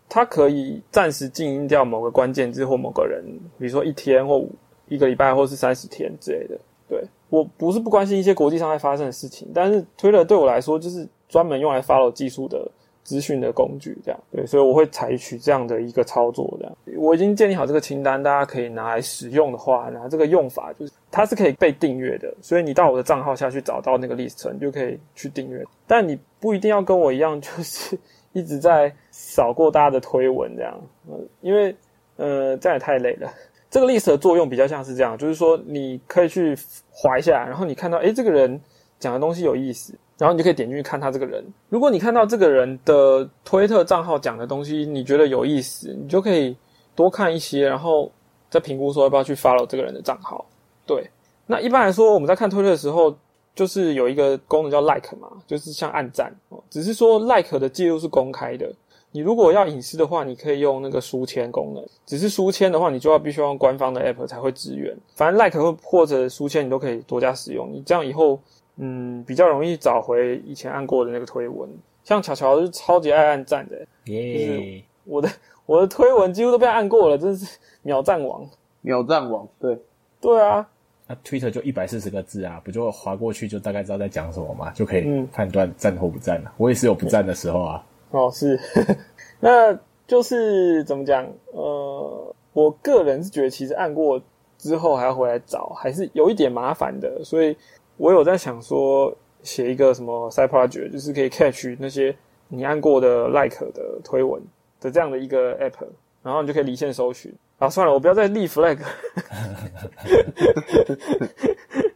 [0.08, 3.24] 它可以暂时静音掉某个关键字或某个人，
[3.58, 4.50] 比如说一天或五
[4.88, 6.58] 一个礼拜或是三十天之类的。
[6.88, 12.70] 对我不是不关心一些国际上在发生的事情，但是推了对我来说就是专门用来 follow 技术的
[13.06, 14.20] 资讯的工具，这样。
[14.32, 16.76] 对，所以我会采取这样的一个操作，这样。
[16.98, 27.96] 我已经建立好这个清单，大家可以拿来使用的话，那这个用法就是它是可以被订阅的，所以你到我的账号下去找到那个 list，你就可以去订阅，但你不一定要跟我一样，就是
[28.32, 31.74] 一直在扫过大家的推文这样，呃，因为
[32.16, 33.32] 呃这样也太累了。
[33.68, 36.56] 这个 list 的作用比较像是这样，就是说你可以去
[36.90, 38.60] 划一下，然后你看到诶这个人
[38.98, 41.44] 讲的东西有意思，然后你就可以点进去看他这个人。
[41.68, 46.56] 如果你看到这个人的推特账号讲的东西你觉得有意思，你就可以
[46.94, 48.10] 多看一些，然后
[48.48, 50.44] 再评估说要不要去 follow 这个人的账号。
[50.86, 51.10] 对，
[51.46, 53.14] 那一般来说我们在看推特的时候，
[53.54, 56.34] 就是有一个功能叫 like 嘛，就是像按赞，
[56.70, 58.72] 只是说 like 的记录是公开的。
[59.12, 61.82] 你如果要隐私的话，你可以用那个书签功能。
[62.04, 64.94] 只是书签的话，你就要必须用官方的 app 才会支援。
[65.14, 67.70] 反正 like 或或者书签你都可以多加使用。
[67.72, 68.38] 你这样以后，
[68.76, 71.68] 嗯，比较容易找回以前按过的那个推文。
[72.04, 75.28] 像巧巧是超级爱按赞的，耶、我的
[75.66, 78.48] 我的推文几乎都被按过了，真是秒赞王。
[78.82, 79.76] 秒赞王，对，
[80.20, 80.68] 对啊，
[81.08, 87.84] 那 Twitter 就一百四十个字啊，不就划过去就大概知道在讲什么嘛，就可以嗯判断赞或不赞了、我也是有不赞的时候啊。
[88.12, 88.56] 哦，是，
[89.40, 91.26] 那就是怎么讲？
[91.52, 94.22] 呃，我个人是觉得，其实按过
[94.58, 97.24] 之后还要回来找，还是有一点麻烦的。
[97.24, 97.56] 所以
[97.96, 102.14] 我有在想说，写一个什么 side project，就是可以 catch 那些
[102.48, 104.42] 你按过的 like 的推文
[104.80, 105.86] 的这样的一个 app，
[106.22, 107.32] 然后你就可以离线搜寻。
[107.58, 108.78] 啊，算了，我不要再立 flag，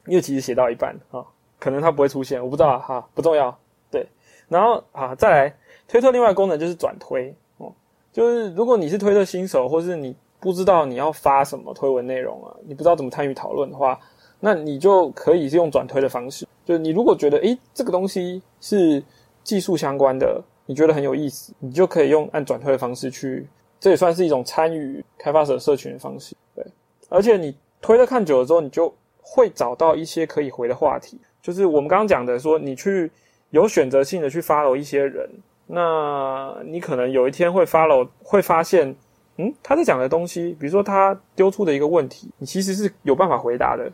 [0.06, 1.22] 因为其实写到一半啊，
[1.58, 3.54] 可能它不会出现，我不知道，哈，不重要。
[3.90, 4.06] 对，
[4.48, 5.54] 然后啊，再来。
[5.86, 7.72] 推特另外功能就是转推哦，
[8.12, 13.98] 就是如果你是推特新手，或是你不知道你要发什么推文内容啊，你不知道怎么参与讨论的话，
[14.40, 16.46] 那你就可以是用转推的方式。
[16.64, 19.02] 就是你如果觉得诶这个东西是
[19.44, 23.46] 技术相关的，你觉得很有意思，你就可以用按转推的方式去，
[23.78, 26.36] 这也算是一种参与开发者社群的方式。
[26.54, 26.64] 对，
[27.08, 33.10] 而且你推特看久了之后，你就会找到一些可以回的话题，就是我们刚刚讲的说，你去
[33.50, 35.28] 有选择性的去 follow 一些人。
[35.66, 38.94] 那你可能有一天会 follow，会发现，
[39.36, 43.90] 嗯，他在讲的东西，比如说他丢出的一个问题，你其实是有办法回答的。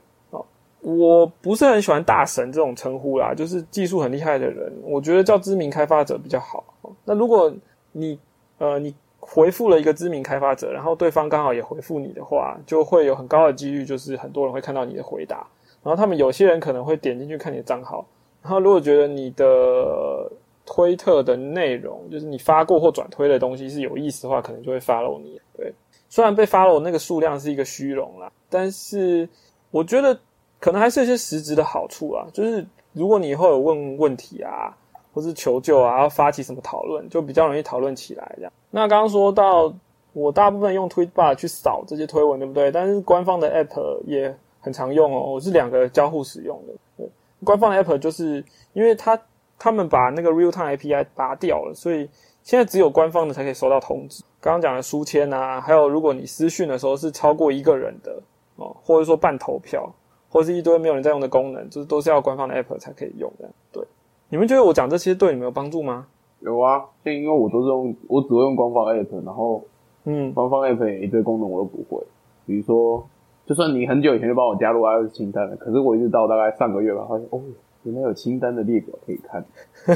[0.87, 6.63] 我不是很喜欢大神这种称呼啦，就是技术很厉害的人，我觉得叫知名开发者比较好。
[7.05, 7.53] 那如果
[7.91, 8.17] 你
[8.59, 15.39] 呃你回复了一个知名开发者，然后对方刚好也回复你的话，就会有很高的几率，就是很多人会看到你的回答，
[15.83, 18.07] 然后他们有些人可能会点进去看你的账号，
[18.41, 20.31] 然后如果觉得你的
[20.65, 25.41] 推特的内容就是你发过或转推的东西是有意思的话，可能就会 follow 你。
[25.57, 25.75] 对，
[26.09, 29.29] 虽然被 follow 那个数量是一个虚荣啦，但是
[29.73, 30.17] 我觉得
[30.61, 32.27] 可能还是有些实质的好处啊。
[32.33, 34.77] 就是如果你以后有问问题啊，
[35.13, 38.53] 或是求救啊，要发起什么讨论，就比较容易讨论起来这样。
[38.71, 39.73] 那刚刚说到
[40.13, 42.71] 我大部分用 Tweetbar 去扫这些推文，对不对？
[42.71, 46.75] 但是官方的 App 也很常用哦，我是两个交互使用的。
[46.97, 47.11] 对，
[47.45, 49.21] 官方的 App 就是因为它。
[49.59, 52.07] 他们把那个 real time API 拔掉了，所以
[52.43, 54.23] 现在只有官方的才可以收到通知。
[54.39, 58.21] 刚刚讲的书签啊，还有如果你私讯的时候是超过一个人的
[58.57, 59.91] 哦，或者说办投票，
[60.29, 63.49] 或者是一堆没有人在用的功能，就是都是要官方的 app 才可以用的。
[63.73, 63.83] 对，
[64.29, 66.07] 你们觉得我讲这些对你们有帮助吗？
[66.41, 69.63] 有啊，就因为我都是用，我只会用官方 app，然后
[70.05, 72.03] 嗯，官方 app 也一堆功能我都不会，
[72.47, 73.07] 比如说，
[73.47, 77.41] 就算你很久以前就帮我加入 iOS 清单了，可是我一直到大概上个月吧，发现哦。
[77.83, 79.45] 原来有清单的列表可以看，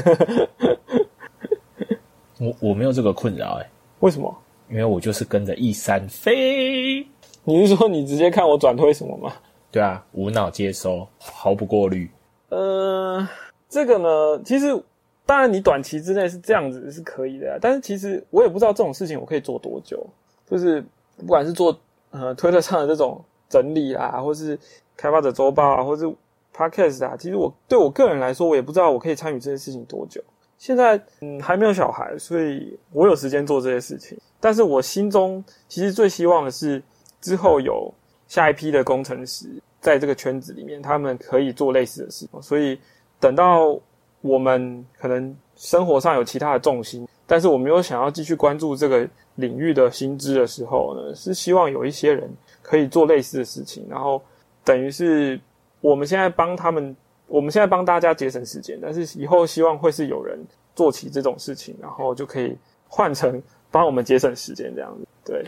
[2.39, 4.33] 我我没有这个困扰哎、为什么？
[4.69, 7.05] 因为我就是跟着一三飞，
[7.43, 9.33] 你是说你直接看我转推什么吗？
[9.71, 12.09] 对啊，无脑接收，毫不过滤。
[12.49, 13.25] 呃，
[13.69, 14.67] 这个呢，其实
[15.25, 20.05] 当然，你短期之内是这样子是可以的，但是其实我也不知道这种事情我可以做多久。
[20.45, 20.83] 就是
[21.17, 21.79] 不管是做
[22.09, 24.59] 呃推特上的这种整理啊，或是
[24.97, 26.05] 开发者周报啊，或是
[26.53, 30.21] podcast 啊，其实我对我个人来说，我也不知道我可以参与这些事情多久。
[30.57, 34.19] 现在嗯还没有小孩，所以我有时间做这些事情。
[34.41, 36.83] 但是我心中其实最希望的是
[37.21, 37.93] 之后有
[38.31, 39.45] 下一批的工程师
[39.81, 42.25] 在这个圈子里面，他们可以做类似的事。
[42.41, 42.79] 所以
[43.19, 43.77] 等到
[44.21, 54.21] 我们可能生活上有其他的重心，但是我们又想要继续关注这个领域的薪资的时候呢，是希望有一些人可以做类似的事情，然后
[54.63, 55.37] 等于是
[55.81, 56.95] 我们现在帮他们，
[57.27, 60.39] 我们现在帮大家节省时间，但是以后希望会是有人
[60.73, 65.05] 做起这种事情，然后就可以换成帮我们节省时间这样子。
[65.25, 65.45] 对，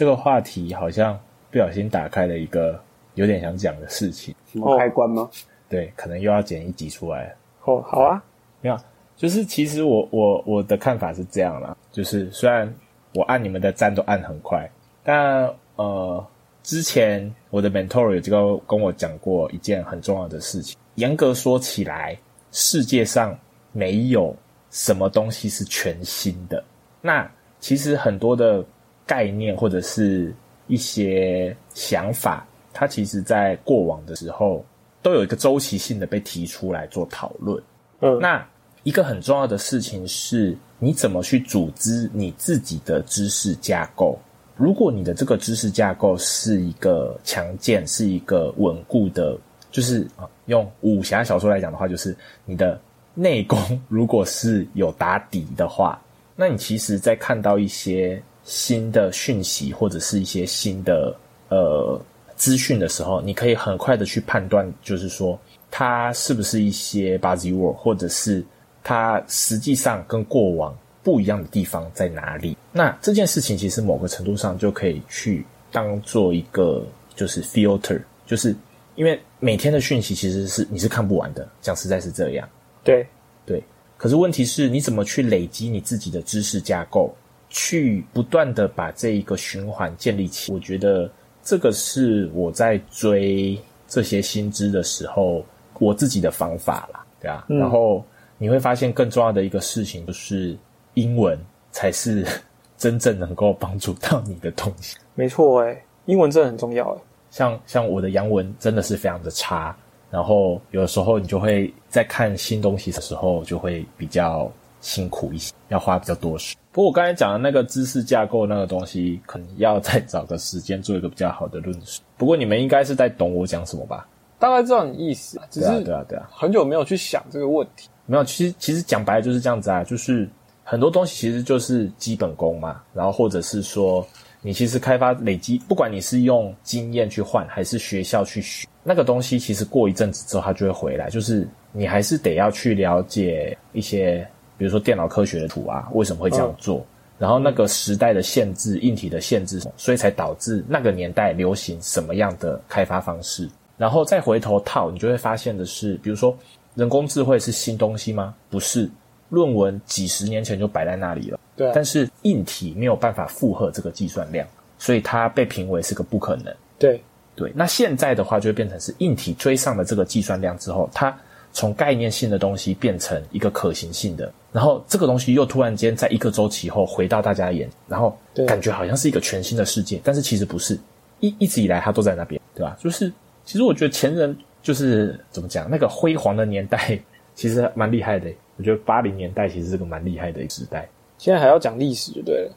[0.00, 2.82] 这个话题好像不小心打开了一个
[3.16, 5.28] 有点想讲的事情，什么开关吗？
[5.68, 7.36] 对，可能又要剪一集出来。
[7.64, 8.24] 哦，好啊，
[8.62, 8.78] 没有，
[9.14, 12.74] 就是其实我我我的看法是这样啦，就是虽然
[13.12, 14.66] 我按你们的赞都按很快，
[15.04, 16.26] 但呃，
[16.62, 20.78] 之前我的 mentor 有这个跟我讲过一件很重要的事情。
[20.94, 22.16] 严格说起来，
[22.52, 23.38] 世界上
[23.72, 24.34] 没有
[24.70, 26.64] 什么东西是全新的。
[27.02, 28.64] 那其实很多的
[29.10, 30.32] 概念或者是
[30.68, 34.64] 一些想法，它其实在过往的时候
[35.02, 37.60] 都有一个周期性的被提出来做讨论。
[38.02, 38.46] 嗯，那
[38.84, 44.16] 一个很重要的事情是，你怎么去组织你自己的知识架构？
[44.54, 49.36] 如果你的这个知识架构是一个强健、是一个稳固的，
[49.72, 52.80] 就是啊，用武侠小说来讲的话，就是你的
[53.12, 56.00] 内功如果是有打底的话，
[56.36, 61.16] 那你其实在看到一些新的讯息或者是一些新的
[61.50, 61.98] 呃
[62.34, 65.38] 资讯的时候，你可以很快的去判断，就是说
[65.70, 68.44] 它是不是一些 buzzword，或者是
[68.82, 72.56] 它实际上跟过往不一样的地方在哪里。
[72.72, 76.84] 那这件事情其实某个程度上就可以去当做一个
[77.14, 78.52] 就是 filter，就是
[78.96, 82.48] 因为每天的讯息其实是你是看不完的，讲实在是这样。
[82.82, 83.06] 对，
[83.46, 83.62] 对，
[83.96, 87.14] 可是问题是你怎么去累积你自己的知识架构，
[87.50, 90.50] 去不断的把这一个循环建立起？
[90.50, 91.10] 我觉得
[91.42, 95.44] 这个是我在追这些新知的时候，
[95.78, 97.44] 我自己的方法啦，对啊。
[97.48, 98.04] 嗯然后
[98.38, 100.56] 你会发现更重要的一个事情就是
[100.94, 101.38] 英文
[101.72, 102.24] 才是
[102.78, 104.96] 真正能够帮助到你的东西。
[105.14, 106.98] 没错，哎，英文真的很重要，哎，
[107.30, 109.76] 像像我的洋文真的是非常的差，
[110.10, 116.56] 然后有的时候你就会在看新东西的时候就会比较辛苦一些，要花比较多时。
[116.72, 122.02] 不过我刚才讲的那个知识架构那个东西，可能要再找个时间做一个比较好的论述。
[122.16, 124.06] 不过你们应该是在懂我讲什么吧？
[124.38, 126.28] 大概知道你意思，只对啊，是对啊，对啊。
[126.32, 127.88] 很久没有去想这个问题。
[128.06, 130.28] 没有，其实其实讲白了就是这样子啊，就是
[130.64, 134.06] 很多东西其实就是基本功嘛，然后或者是说
[134.40, 144.26] 你其实开发累积，不管你是用经验去换，还是学校去学那个东西，其实过一阵子之后它就会回来，就是你还是得要去了解一些，
[144.60, 146.84] 比如说电脑科学的图啊，为什么会这样做。
[147.18, 153.48] 然后那个时代的限制、硬体的限制，所以才导致那个年代流行什么样的开发方式。
[153.78, 156.36] 然后再回头套，你就会发现的是，比如说
[156.74, 158.34] 人工智慧是新东西吗？
[158.50, 158.86] 不是，
[159.30, 161.40] 论文几十年前就摆在那里了。
[161.56, 164.46] 对啊但是硬体没有办法负荷这个计算量，
[164.78, 166.54] 所以它被评为是个不可能。
[166.78, 167.02] 对，
[167.34, 171.14] 对，那现在的话就会变成是硬体追上了这个计算量之后，它
[171.52, 180.78] 从概念性的东西变成一个可行性的，然后这个东西又突然间在一个周期后回到大家眼，然后感觉好像是一个全新的世界，但是其实不是，
[181.20, 182.76] 一一直以来它都在那边，对吧？
[182.78, 183.12] 就是
[183.44, 186.98] 其实我觉得前人就是怎么讲，那个辉煌的年代
[187.34, 190.88] 其实蛮厉害的，我觉得八零年代其实是个蛮厉害的一个时代。
[191.18, 192.52] 现在还要讲历史就对了。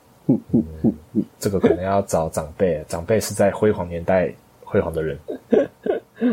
[1.38, 5.20] 这个可能要找长辈，长辈是在辉煌年代辉煌的人。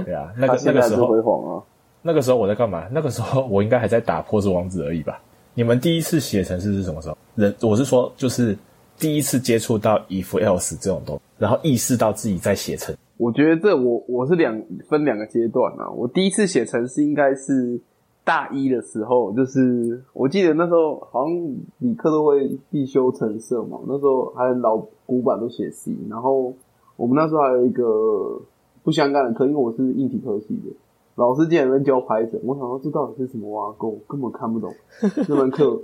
[0.05, 1.63] 对啊，那他个那个时候辉煌啊，
[2.03, 2.87] 那个时候我在干嘛？
[2.93, 5.21] 那个时候我应该还在打破之王子而已吧？
[5.55, 7.17] 你们第一次写程式是什么时候？
[7.35, 8.57] 人我是说，就是
[8.99, 12.95] 第一次接触到 if else 这种东西，然后意识到自己在写程。
[13.17, 15.91] 我觉得这我我是两分两个阶段啊。
[15.91, 17.79] 我第一次写程式应该是
[18.25, 21.37] 大一的时候，就是我记得那时候好像
[21.79, 26.55] 理科都会必修程色嘛，那时候还有老古板都写 C，然后
[26.97, 28.41] 我们那时候还有一个
[28.83, 30.73] 不相干的课，因为我是硬体科系的，
[31.21, 34.73] 老师竟然在教 Python，我想说这到底是什么挖沟，根本看不懂。
[35.29, 35.79] 那门课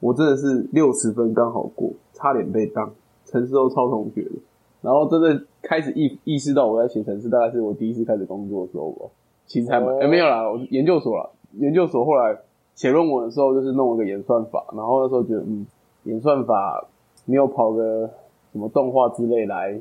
[0.00, 2.92] 我真的是六十分刚好过，差点被当，
[3.24, 4.32] 城市都超同学的。
[4.82, 9.06] 然后真的开始意意识到我在写城市，大概是我第一次开始工作的时候吧。
[9.46, 12.36] 其实还蛮、哦呃没有啦，我研究所啦，研究所后来
[12.74, 15.66] 写论文的时候就是弄了个演算法，然后那时候觉得嗯，
[16.04, 16.86] 演算法
[17.24, 18.10] 没有跑个
[18.52, 19.72] 什么动画之类来，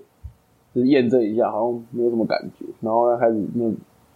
[0.74, 3.69] 就是验证一下，好像没有什么感觉，然后呢开始那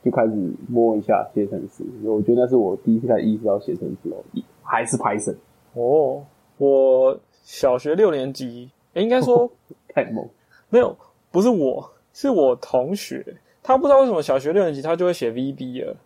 [0.05, 0.31] 就开始
[0.69, 4.21] 摸一下写程式，我觉得那是我第一次才意识到写程式哦，
[4.61, 5.35] 还是 Python
[5.73, 6.23] 哦，
[6.59, 9.49] 我小学六年级，诶应该说
[9.89, 10.23] 太猛，
[10.69, 10.95] 没有，
[11.31, 13.25] 不是我，是我同学，
[13.63, 15.97] 他不知道为什么小学六年级他就会写 VB 了，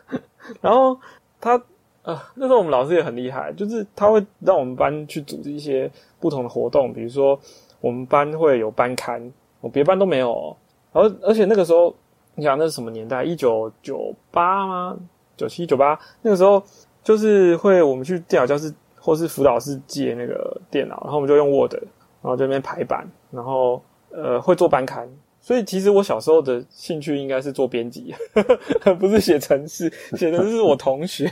[0.62, 0.98] 然后
[1.38, 1.62] 他
[2.04, 7.38] 呃那时候我们老师也很厉害，就是他会让我们班去组织一些不同的活动，比如说
[7.82, 10.56] 我们班会有班刊，我别班都没有哦，
[10.90, 11.94] 然后而且那个时候
[12.34, 13.22] 你想那是什么年代？
[13.22, 14.96] 一九九八吗？
[15.36, 16.62] 九七九八那个时候
[17.02, 21.82] 就是会我们去电脑教室或是辅导室借那个电脑，然后我们就用 Word，然
[22.22, 25.08] 后这边排版，然后呃会做班刊，
[25.40, 28.14] 所以其实我小时候的兴趣应该是做编辑，
[29.00, 31.26] 不是写程式，写程式是我同学。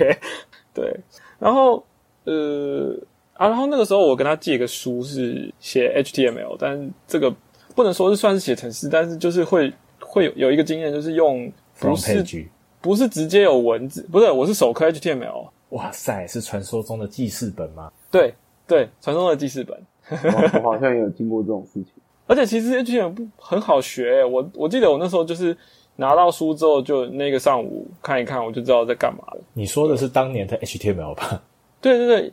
[0.75, 0.93] 对，
[1.39, 1.85] 然后
[2.25, 2.97] 呃
[3.35, 7.33] 啊，然后那个时候我跟他借个书是写 HTML，但这个
[7.77, 9.73] 不能说是算是写程式，但是就是会
[10.11, 12.49] 会有有一个经验，就是用不是 page，
[12.81, 17.91] 不是直接有文字，不是我是手刻 HTML，哇塞，是传说中的记事本吗？
[18.11, 18.35] 对
[18.67, 19.81] 对，传说中的记事本。
[20.11, 21.93] 我我好像也有经过这种事情。
[22.27, 25.57] 而且其实 HTML 不很好学、我我记得我那时候就是
[25.97, 29.41] 拿到书之后，就那个上午看一看，我就知道在干嘛了。
[29.53, 31.43] 你说的是当年的 HTML 吧？
[31.81, 32.33] 对对对，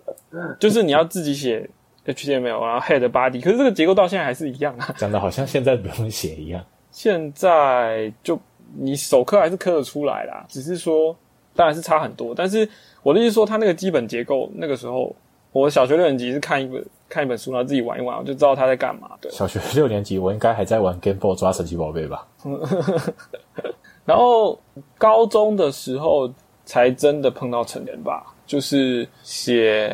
[0.58, 1.68] 就是你要自己写
[2.06, 4.94] HTML，然后 head body，可是这个结构到现在还是一样啊。
[4.98, 6.62] 讲的好像现在不用写一样。
[6.92, 8.38] 现在就
[8.78, 11.16] 你手刻还是刻得出来啦，只是说
[11.56, 12.32] 当然是差很多。
[12.32, 12.68] 但是
[13.02, 15.12] 我的意思说，它那个基本结构，那个时候
[15.50, 19.10] 我小学六年级是看一本看一本书，然后自己玩一玩，我就知道他在干嘛。
[19.20, 22.26] 对，小学六年级，我应该还在玩 Game Boy 抓神奇宝贝吧？
[24.04, 24.58] 然后
[24.98, 26.32] 高中的时候
[26.64, 29.92] 才真的碰到成人吧，就是写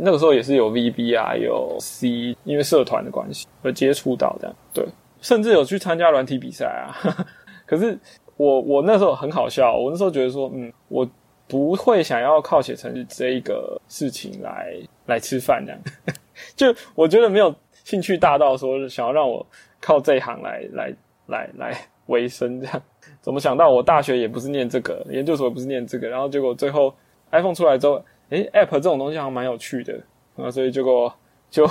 [0.00, 4.86] 那个时候也是有 VB 啊，有 C，因为社团的关系而接触到这样，对，
[5.20, 6.94] 甚至有去参加软体比赛啊。
[7.66, 7.98] 可是
[8.36, 11.08] 我我那时候很好笑，我那时候觉得说，嗯，我
[11.46, 14.74] 不会想要靠写程式这一个事情来
[15.06, 15.80] 来吃饭这样，
[16.56, 17.54] 就我觉得没有
[17.84, 19.44] 兴趣大到说想要让我
[19.80, 20.94] 靠这一行来来
[21.26, 22.82] 来来为生这样。
[23.20, 26.94] 怎么想到我大学也不是念这个，研究所也不是念这个，然后结果最后
[27.32, 30.00] iPhone 出来之后，诶 a p p 这种东西好像蛮有趣的，
[30.36, 31.12] 啊，所以结果
[31.50, 31.66] 就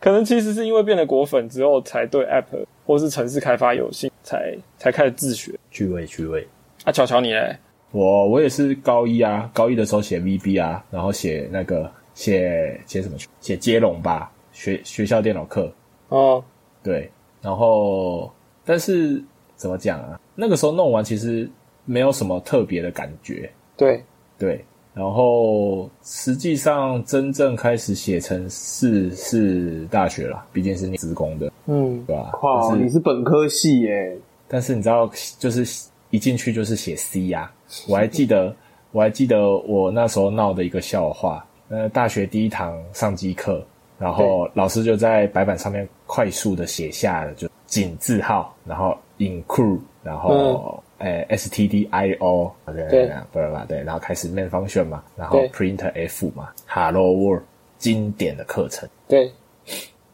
[0.00, 2.44] 可能其实是因为变得果粉之后，才对 App
[2.84, 5.52] 或是城市开发有兴，才才开始自学。
[5.70, 6.46] 趣味趣味。
[6.84, 7.56] 啊，巧巧你嘞？
[7.92, 13.16] 我我也是高一啊，高一的时候写 VB 啊，然后写那个写写什么？
[13.40, 15.72] 写接龙吧，学学校电脑课。
[16.08, 16.44] 哦，
[16.82, 18.30] 对，然后
[18.64, 19.22] 但是
[19.56, 20.20] 怎么讲啊？
[20.34, 21.48] 那个时候弄完其实
[21.84, 24.04] 没有什么特别的感觉，对，
[24.38, 24.64] 对。
[24.96, 32.30] 然后实际上真正开始写成是是大学啦，毕竟是念职工的，嗯，对吧？
[32.42, 34.16] 哇，是你是本科系耶？
[34.48, 37.52] 但是你知道，就是一进去就是写 C 呀、
[37.86, 38.56] 我还记得，
[38.92, 41.44] 我还记得我那时候闹的一个笑话。
[41.68, 43.62] 呃，大学第一堂上机课，
[43.98, 57.42] 然后老师就在白板上面快速的写下了就井字号，然后 include，然后呃 stdio，对对不不不对，然后开始 main function 嘛，然后 print f 嘛，hello world
[57.78, 58.88] 经典的课程。
[59.06, 59.30] 对，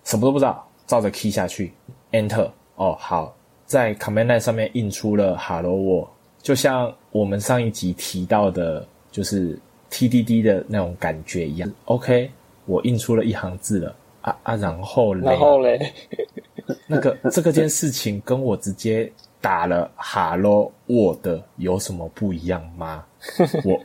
[0.04, 1.72] 什么都不知道，照着 key 下去
[2.10, 2.50] ，enter。
[2.76, 3.32] 哦，好，
[3.66, 6.08] 在 command line 上面印出了 hello world，
[6.40, 9.56] 就像我们上一集提到的，就是
[9.90, 11.70] TDD 的那种感觉一样。
[11.84, 12.28] OK，
[12.66, 15.92] 我印出了一行字了，啊啊，然后嘞，然后嘞，
[16.88, 19.10] 那个这个件事情跟我直接
[19.42, 21.26] 打了 hello word
[21.56, 23.04] 有什么不一样吗？
[23.64, 23.78] 我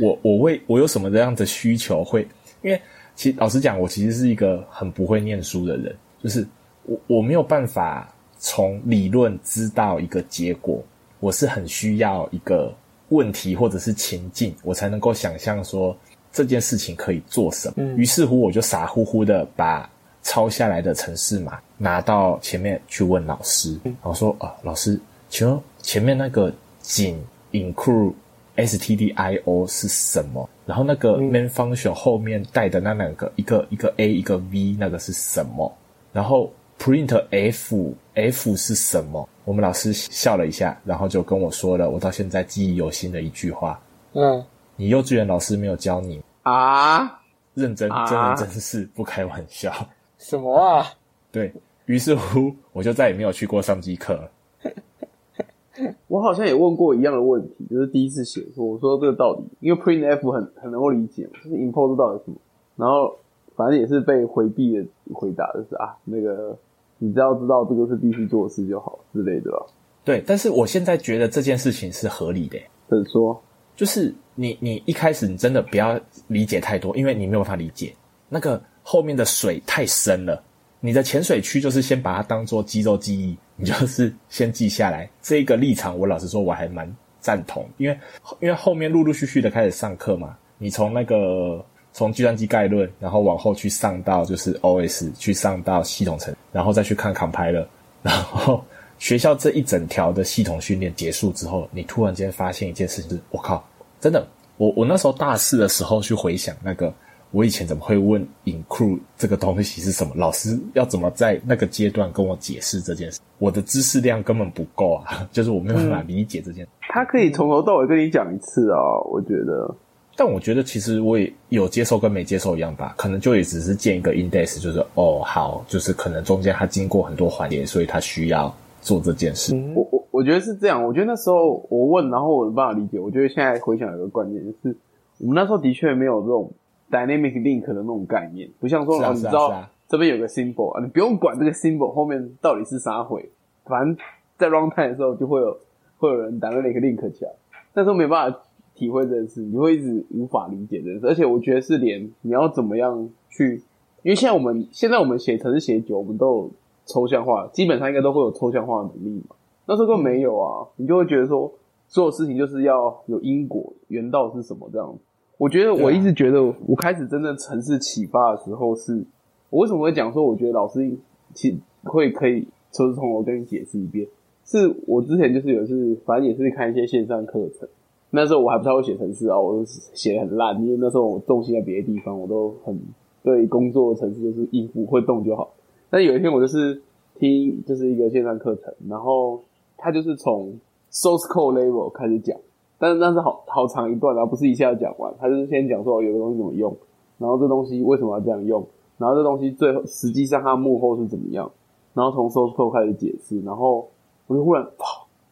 [0.00, 2.26] 我我为我有什么这样的需求会？
[2.62, 2.80] 因为
[3.14, 6.46] 其实老实讲，我其实是一个很不会念书的人，就是
[6.84, 10.82] 我我没有办法从理论知道一个结果，
[11.20, 12.74] 我是很需要一个
[13.10, 15.94] 问题或者是情境，我才能够想象说
[16.32, 17.84] 这件事情可以做什么。
[17.98, 19.90] 于是乎，我就傻乎乎的把
[20.22, 24.98] 抄下来的城市码拿到前面去问老师，然后说啊，老师，
[25.28, 27.20] 请问前面那个仅
[27.50, 28.12] include
[28.56, 30.48] stdio 是什么？
[30.64, 35.70] 然后那个 main function 后面带的那两个，一个一个 a 一个 v，那个是什么？
[36.12, 39.28] 然后 print f f 是什么？
[39.44, 43.80] 我们老师笑了一下，然后就跟我说了我到现在记忆犹新的一句话：
[44.12, 44.44] 嗯，
[44.76, 47.20] 你幼稚园老师没有教你，啊，
[47.54, 49.74] 认真啊真人真事，不开玩笑。
[50.22, 50.86] 什么啊？
[51.32, 51.52] 对
[51.86, 54.30] 于是乎， 我就再也没有去过上机课了。
[56.06, 62.36] 我好像也问过一样的问题，就是第一次写说，我说这个到底，因为 printf 很很能够理解，就是 import 到底什么，
[62.76, 63.18] 然后
[63.56, 66.56] 反正也是被回避的回答，就是啊，那个
[66.98, 69.66] 你只要知道这个是必须做的事就好之类的吧。
[70.04, 72.58] 对，但是我现在觉得这件事情是合理的，
[72.88, 73.42] 怎么说？
[73.74, 75.98] 就是你你一开始你真的不要
[76.28, 77.92] 理解太多，因为你没有办法理解
[78.28, 80.42] 那个后面的水太深了。
[80.84, 85.96] 你的潜水区就是先把它当做肌肉记忆，你就是先记下来这个立场。
[85.96, 87.96] 我老实说，我还蛮赞同，因为
[88.42, 97.64] 因为后面陆陆续续的开始上课嘛，你从那个从计算机概论，然后往后去上到就是 OS，去上到系统层，然后再去看 compiler，
[98.02, 98.60] 然后
[98.98, 103.64] 学校这一整条的系统训练结束之后，你突然间发现一件事情，就是我靠，
[104.00, 104.26] 真的，
[104.56, 106.92] 我我那时候大四的时候去回想那个。
[107.32, 110.12] 我以前怎么会问 include 这个东西是什么？
[110.16, 113.20] 老师要怎么在那个阶段跟我解释这件事？
[113.38, 116.70] 我的知识量根本不够啊， 就是我没有办法理解这件事。
[116.82, 118.78] 他可以从头到尾跟你讲一次啊，
[119.10, 119.74] 我觉得。
[120.14, 129.56] 但我觉得其实我也有接受跟没接受一样吧，可能就也只是建一个 index，就是哦好，就是可能中间他经过很多环节，所以他需要做这件事。
[129.74, 132.98] 我我我觉得是这样，我觉得那时候我问，然后我没办法理解。
[132.98, 134.76] 我觉得现在回想有个关键，就是
[135.18, 136.52] 我们那时候的确没有这种。
[136.92, 143.30] Dynamic link 的那种概念，不像说哦，你知道这边有个 symbol 啊，你不用管这个 symbol 后面到底是啥回，
[143.64, 143.96] 反正
[144.36, 145.56] 在 runtime 的时候就会有
[145.96, 147.30] 会有人 Dynamic link 起来，
[147.72, 148.38] 但是没办法
[148.74, 153.62] 体会这件事，你会一直无法理解这件事，而且我觉得是连你要怎么样去，
[154.02, 156.50] 因为现在我们现在我们写程式写久，我们都有
[156.84, 159.34] 抽象化，基本上应该都会有抽象化的能力嘛，
[159.64, 161.50] 那时候没有啊，你就会觉得说
[161.88, 164.92] 所有事情就是要有因果，原道是什么这样。
[164.92, 164.98] 子。
[165.42, 169.04] 我觉得我一直觉得，我开始真正城市启发的时候，是
[169.50, 170.88] 我为什么会讲说，我觉得老师
[171.34, 174.06] 其会可以从从我跟你解释一遍。
[174.44, 177.68] 是我之前就是有一次，反正也是看一些线上课程，
[178.10, 182.80] 那时候我还不太会写程式啊，我写的很烂，因为那时候我重心在别的地方，我都很
[183.24, 185.52] 对工作程式就是应付会动就好。
[185.90, 186.80] 但有一天我就是
[187.18, 189.42] 听就是一个线上课程，然后
[189.76, 190.54] 他就是从
[190.92, 192.38] source code level 开始讲。
[192.82, 196.76] 但是那是好好长一段，然后不是一下讲完，他就是先讲说有个东西怎么用，
[197.16, 198.66] 然后这东西为什么要这样用，
[198.98, 201.48] 然后这东西最后实际上它幕后是怎么样，
[201.94, 203.88] 然后从 source code 开始解释，然后
[204.26, 204.86] 我就忽然，哇，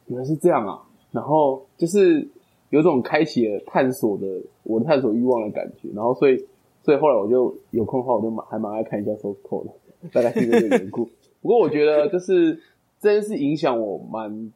[0.06, 0.80] 原来是这样啊，
[1.10, 2.28] 然后就是
[2.68, 4.28] 有种开启了探索的
[4.62, 6.46] 我的探索欲望的感觉，然后所以
[6.84, 9.72] 所以后来我就有空的话我就蛮还蛮爱看一下 source code 的，
[10.12, 11.08] 大概是这个缘故。
[11.42, 12.60] 不过我觉得就是
[13.00, 14.52] 这件事影响我蛮。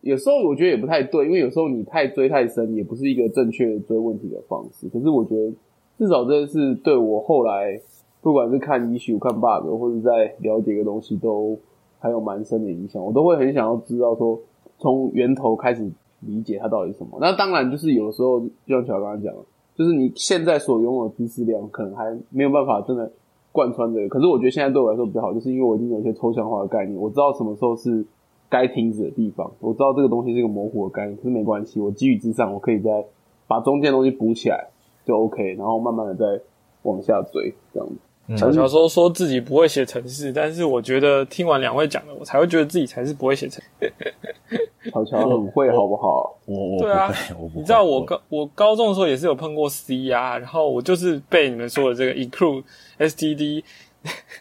[0.00, 4.88] 有时候我觉得也不太对，因为有时候你太追太深，也不是一个正确追问题的方式。
[4.88, 5.52] 可是我觉得
[5.98, 7.80] 至少这是对我后来
[8.22, 11.58] 不管是看 issue、看 bug，或者在了解一个东西，都
[11.98, 13.04] 还有蛮深的影响。
[13.04, 14.38] 我都会很想要知道说，
[14.78, 15.82] 从源头开始
[16.20, 17.18] 理解它到底什么。
[17.20, 19.34] 那当然就是有时候，就像乔刚刚讲，
[19.74, 23.10] 就是你现在所拥有的知识量，可能还没有办法真的
[23.50, 24.08] 贯穿这个。
[24.08, 28.06] 可是我觉得现在对我来说比较好，就是因为我已经有一些抽象化的概念，我知道什么时候是。
[28.50, 33.04] 该停止的地方，我知道这个东西是一个模糊的概念，可是没关系，我基于之上，我可以再
[33.46, 34.68] 把中间的东西补起来，
[35.04, 36.42] 就 OK，然后慢慢的再
[36.82, 37.94] 往下追，这样子。
[38.36, 43.62] 小乔说说自己不会写程式，但是我觉得听完两位讲的，我才会觉得自己才是不会写程。
[44.92, 46.34] 小乔很会，好不好？
[46.46, 47.12] 我我对啊，
[47.54, 52.64] 你知道我高我高中的时候也是有碰过 C 啊，然后我就是被你们说的这个 include
[52.98, 53.62] std，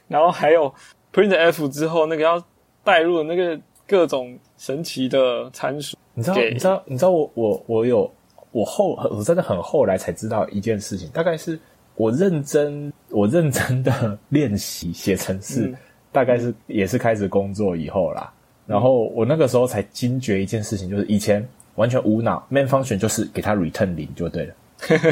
[0.07, 0.73] 然后还有
[1.13, 2.41] printf 之后那个要
[2.83, 3.59] 带入的那个。
[3.87, 6.35] 各种神奇的参数，你知道？
[6.35, 6.83] 你知道？
[6.85, 7.09] 你知道？
[7.11, 8.11] 我我我有
[8.51, 11.57] 我后我真的很后来才知道一件事情，大概是
[11.95, 15.73] 我认真我认真的练习写程式，
[16.11, 18.31] 大概是也是开始工作以后啦。
[18.65, 24.53] 然后我那个时候才惊觉一件事情，就是以前完全无脑，main function 就是给它 return 零就对了，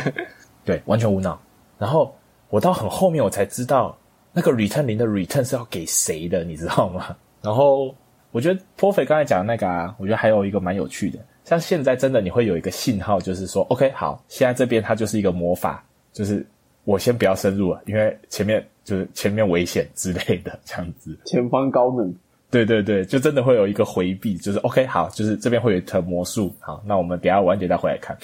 [0.66, 1.40] 对，完全无脑。
[1.80, 2.14] 然后
[2.50, 3.98] 我到很后面我才知道，
[4.34, 7.16] 那个 return 零的 return 是要给谁的，你知道吗？
[7.42, 7.96] 然后。
[8.36, 15.82] 我觉得 Perfect 刚才讲的那个啊，我觉得还有一个蛮有趣的，像现在真的你会有一个信号，就是说，OK，好，现在这边它就是一个魔法，
[16.12, 16.46] 就是
[16.84, 21.18] 我先不要深入了，因为前面就是前面危险之类的这样子。
[21.24, 22.14] 前方高能。
[22.52, 28.18] 对对对，就真的会有一个回避，就是 OK，好，就是这边会有一层魔术，好，那我们等下完结再回来看。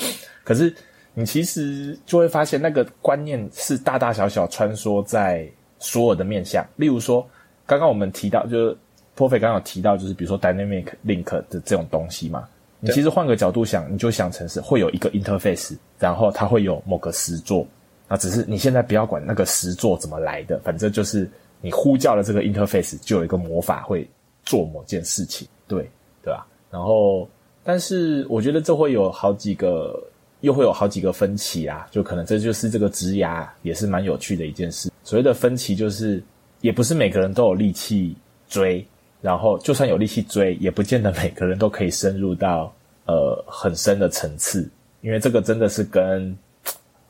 [0.43, 0.75] 可是
[1.13, 5.49] 你其实就会发现，那个观念是大大小小穿梭在
[5.79, 7.25] 所有的面向，例如说，
[7.65, 8.77] 刚刚我们提到就是。
[9.21, 12.47] P r f e 刚刚有提到，就是比如说 dynamic link 的这种东西嘛，
[12.79, 17.65] 你其实换个角度想，你就想成是会有一个 interface，然后它会有某个实作，
[18.07, 21.29] 那只是你现在不要管那个实作怎么来的，反正就是
[21.61, 24.09] 你呼叫了这个 interface，就有一个魔法会
[24.43, 25.89] 做某件事情，对
[26.23, 26.45] 对吧？
[26.71, 27.29] 然后
[27.63, 30.01] 但是我觉得这会有好几个，
[30.39, 34.89] 又会有好几个分歧啊，就可能这就是这个职涯也是蛮有趣的一件事。
[35.03, 36.23] 所谓的分歧就是，
[36.61, 38.15] 也不是每个人都有力气
[38.47, 38.85] 追，
[39.21, 42.73] 然后就算有力气追，也不见得每个人都可以深入到
[43.05, 44.69] 呃很深的层次，
[45.01, 46.35] 因为这个真的是跟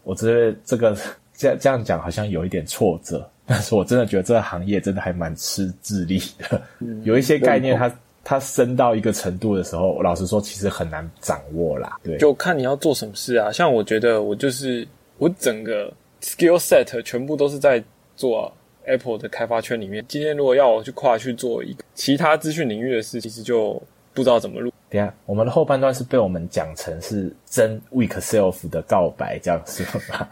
[0.03, 0.95] 我觉得这个
[1.33, 6.61] 这样这样讲好像有一点挫折，但 是我真的觉得这个行业真的还蛮吃智力的，
[7.03, 7.91] 有一些概念它
[8.23, 11.97] 它深到一个程度的时候，老实说其实很难掌握啦。
[12.03, 13.51] 对，就看你要做什么事啊。
[13.51, 14.87] 像我觉得我就是
[15.17, 15.91] 我整个
[16.21, 17.83] skill set 全部都是在
[18.15, 18.53] 做
[18.85, 20.03] Apple 的开发圈里面。
[20.07, 23.81] 今天如果要我去跨去做一个其他资讯领域的事，其实就
[24.13, 24.71] 不知道怎么录。
[24.89, 30.27] 等下我们的后半段是被我们讲成是真 weak self 的告白，这样是吗？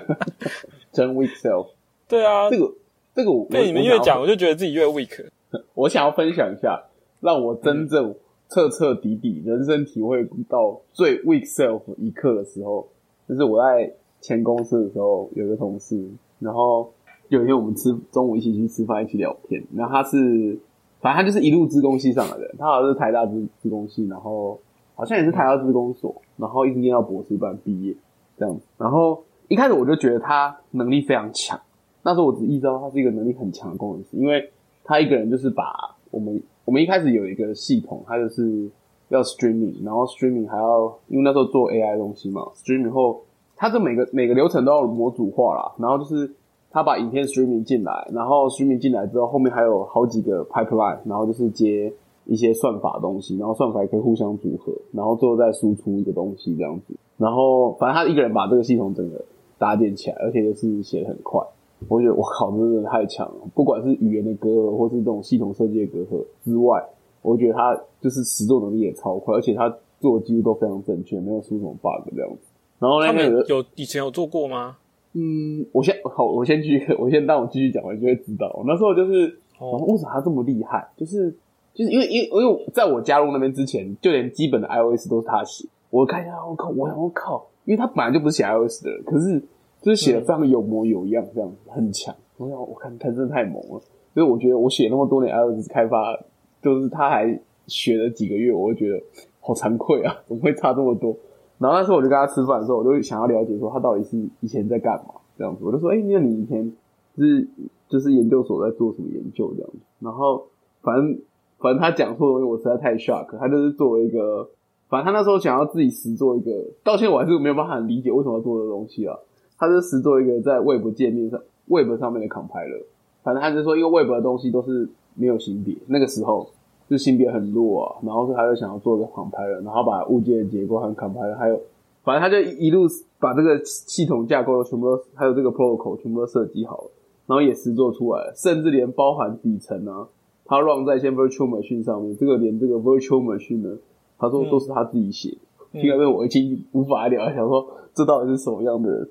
[0.92, 1.68] 真 weak self，
[2.06, 2.72] 对啊，这个
[3.14, 5.26] 这个我被你们越讲，我就觉得自己越 weak。
[5.74, 6.84] 我想要分享一下，
[7.20, 8.14] 让我真正
[8.50, 12.86] 彻彻底底人生体会到最 weak self 一刻的时候，
[13.26, 13.90] 就是我在
[14.20, 15.98] 前公司的时候，有一个同事，
[16.38, 16.92] 然后
[17.28, 20.58] 有一天我们吃中午一起去吃饭，一起聊天，然后他是，
[21.00, 24.58] 反正他就是一路资工系上来的，他好像是台大资资工系，然后
[24.94, 27.94] 好像也是台大资工所，然后一直念到博士班毕业
[28.36, 31.60] 这样，然后一开始我就觉得他能力非常强，
[32.02, 34.50] 那时候我只意识到他是一个能力很强的工程师，因为
[34.84, 38.68] 他一个人就是把我们我们一开始有一个系统，他就是
[39.08, 43.22] 要 streaming，然后 streaming 还要因为那时候做 AI 东西嘛，streaming 后
[43.56, 46.30] 他这每个每个流程都要模组化啦，然后就是
[46.74, 51.92] 他把影片 streaming 进来，然后 streaming 进来之后，后面还有好几个 pipeline，然后就是接
[52.26, 59.24] 一些算法东西，然后算法也可以互相组合，然后最后再输出一个东西这样子，然后反正他一个人把这个系统整个
[59.56, 61.40] 搭建起来，而且就是写的很快。
[61.88, 63.34] 我觉得我靠，真的太强了！
[63.54, 66.82] 不管是语言的隔阂，或是这种系统设计的隔阂之外，
[67.22, 69.68] 我觉得他就是实作能力也超快，而且他
[70.00, 72.48] 做的几乎都非常正确，没有出什么 bug 这样子。
[72.80, 74.78] 然后那他们个有以前有做过吗？
[75.14, 78.52] 嗯，我先好，我先继续， 我先当我继续讲，我就会知道。
[78.58, 80.86] 我那时候就是，哦，为什么他这么厉害？
[80.96, 81.30] 就是
[81.72, 85.68] 就是因为因为因为在我加入那边之前，就连基本的 iOS 都是他写。
[85.90, 89.40] 我看一下，我靠，我想我靠，因为他本来就不是写 iOS 的人，可是
[89.80, 92.12] 就是写的非常有模有样，这样子很强。
[92.36, 93.80] 我想，我看他真的太猛了。
[94.14, 96.18] 所以我觉得我写那么多年 iOS 开发，
[96.60, 97.38] 就是他还
[97.68, 99.00] 学了几个月，我会觉得
[99.40, 101.16] 好惭愧啊，怎么会差这么多？
[101.58, 105.64] 然后那时候我就跟他吃饭的时候，我就想要了解说他到底是以前在干嘛这样子。
[105.64, 106.72] 我就说，哎、那你以前
[107.16, 107.48] 是
[107.88, 109.78] 就是研究所在做什么研究这样子？
[110.00, 110.46] 然后
[110.82, 111.18] 反正
[111.58, 114.48] 反正他讲错的东西我实在太 shock，他就是作为一个，
[114.88, 116.50] 反正他那时候想要自己实做一个，
[116.82, 119.16] 到现在我还是没有办法很理解为什么要做这个东西啊。
[119.56, 122.82] 他是实做一个在 Web 界面上 Web 上面的 compiler，
[123.22, 126.50] 反正他就说，因为 Web 的东西都是没有性别，那个时候
[126.88, 131.60] 就性别很弱啊，然后他就想要做一个 compiler，然后把物件的结构和 compiler 还有，
[132.02, 132.86] 反正他就一路
[133.18, 136.90] 把这个系统架构全部都还有这个 protocol 全部都设计好了，
[137.26, 140.06] 然后也实做出来了，甚至连包含底层啊，
[140.44, 143.76] 他 run 在一些 virtual machine 上面，这个连这个 virtual machine 呢，
[144.18, 145.36] 他说都是他自己写的。
[145.36, 145.40] 嗯
[145.74, 149.08] 听到这我已经无法了，想说这到底是什么样的人？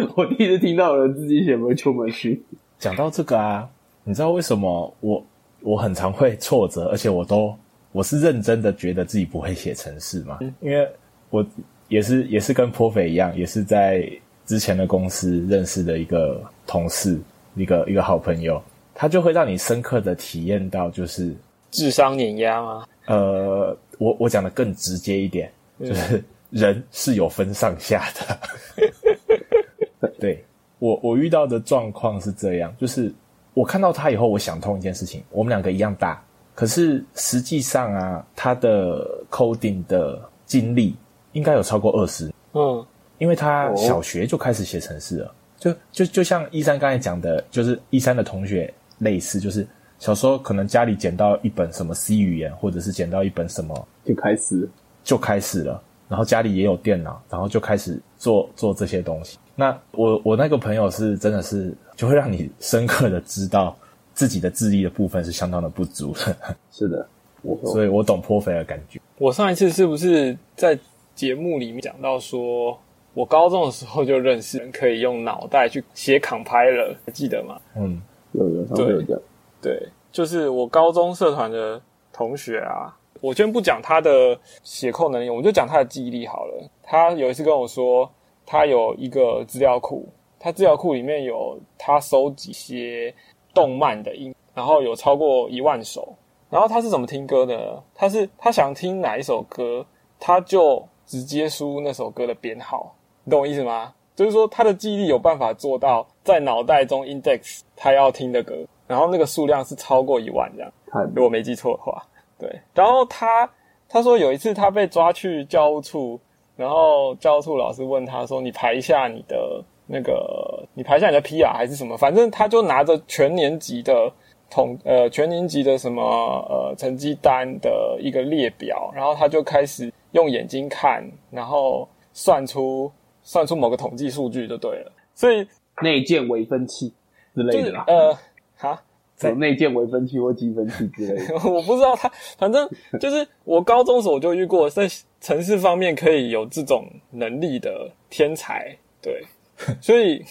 [0.16, 2.40] 我第一次听到有人自己写 virtual machine。
[2.78, 3.68] 讲到这个啊，
[4.04, 5.22] 你知道为什么我
[5.62, 7.54] 我很常会挫折，而且我都
[7.92, 10.38] 我是认真的觉得自己不会写程式嘛？
[10.60, 10.88] 因为
[11.30, 11.44] 我
[11.88, 14.08] 也是也是跟颇斐一样，也是在
[14.46, 17.18] 之前的公司认识的一个同事，
[17.56, 18.62] 一个一个好朋友，
[18.94, 21.34] 他就会让你深刻的体验到，就是
[21.70, 22.86] 智商碾压吗？
[23.06, 25.50] 呃，我我讲的更直接一点，
[25.80, 30.08] 就是人是有分上下的。
[30.18, 30.44] 对
[30.78, 33.12] 我我遇到的状况是这样，就是
[33.54, 36.22] 我看到他以后，我想通一件事情，我们两个一样大，
[36.54, 40.96] 可是实际上啊，他的 coding 的经历
[41.32, 42.84] 应该有超过二十，嗯，
[43.18, 49.66] 因为他哦小学就开始写程式了，就就就像一三刚才讲的，就是一三的同学类似，就是
[49.98, 54.68] 小时候可能家里捡到一本什么 C 语言，或者是捡到一本什么就开始。
[55.02, 59.38] 就开始了，然后家里也有电脑，然后就开始做做这些东西。
[59.56, 63.76] 那我我那个朋友是真的是就会让你深刻的知道
[64.14, 66.34] 自己的智力的部分是相当的不足的，
[66.72, 67.06] 是的。
[67.64, 68.98] 所以我懂颇肥的感觉。
[69.18, 70.78] 我上一次是不是在
[71.14, 72.78] 节目里面讲到说，
[73.12, 77.60] 我高中的时候就认识人可以用脑袋去写 compiler，还记得吗？
[77.76, 78.00] 嗯，
[78.32, 79.18] 有有上次有讲，
[79.60, 81.78] 对，就是我高中社团的
[82.14, 86.66] 同学啊，我先不讲他的写扣能力，我们就讲他的记忆力好了。
[86.82, 88.10] 他有一次跟我说，
[88.46, 90.08] 他有一个资料库，
[90.40, 93.14] 他资料库里面有他收集一些
[93.54, 96.12] 动漫的音，然后有超过一万首。
[96.48, 97.82] 然后他是怎么听歌的呢？
[97.94, 99.86] 他是他想听哪一首歌，
[100.18, 103.94] 他就直接输那首歌的编号，你懂我意思吗？
[104.16, 112.02] 就是说他的记忆力有办法做到在脑袋中 index 他要听的歌，然后那个数量是超过一万这样，看如果没记错的话。
[112.36, 113.48] 对，然后他
[113.88, 116.18] 他说有一次他被抓去教务处，
[116.56, 124.12] 然后教务处老师问他说：“你排一下你的那个，你排下你的 PR 还是什么？”反正他就拿着全年级的
[124.48, 132.90] 统呃全年级的什么呃成绩单的一个列表，然后他就开始用眼睛看，然后算出
[133.22, 134.92] 算出某个统计数据就对了。
[135.14, 135.46] 所以
[135.82, 136.94] 内建微分器
[137.34, 138.16] 之类的啦，呃，
[138.56, 138.82] 哈。
[139.22, 141.34] 有内建微分器或积分器之类的。
[141.46, 142.66] 我不知道他，反正
[142.98, 144.88] 就是我高中时候我就遇过，在
[145.20, 149.22] 城市方面可以有这种能力的天才，对，
[149.80, 150.24] 所以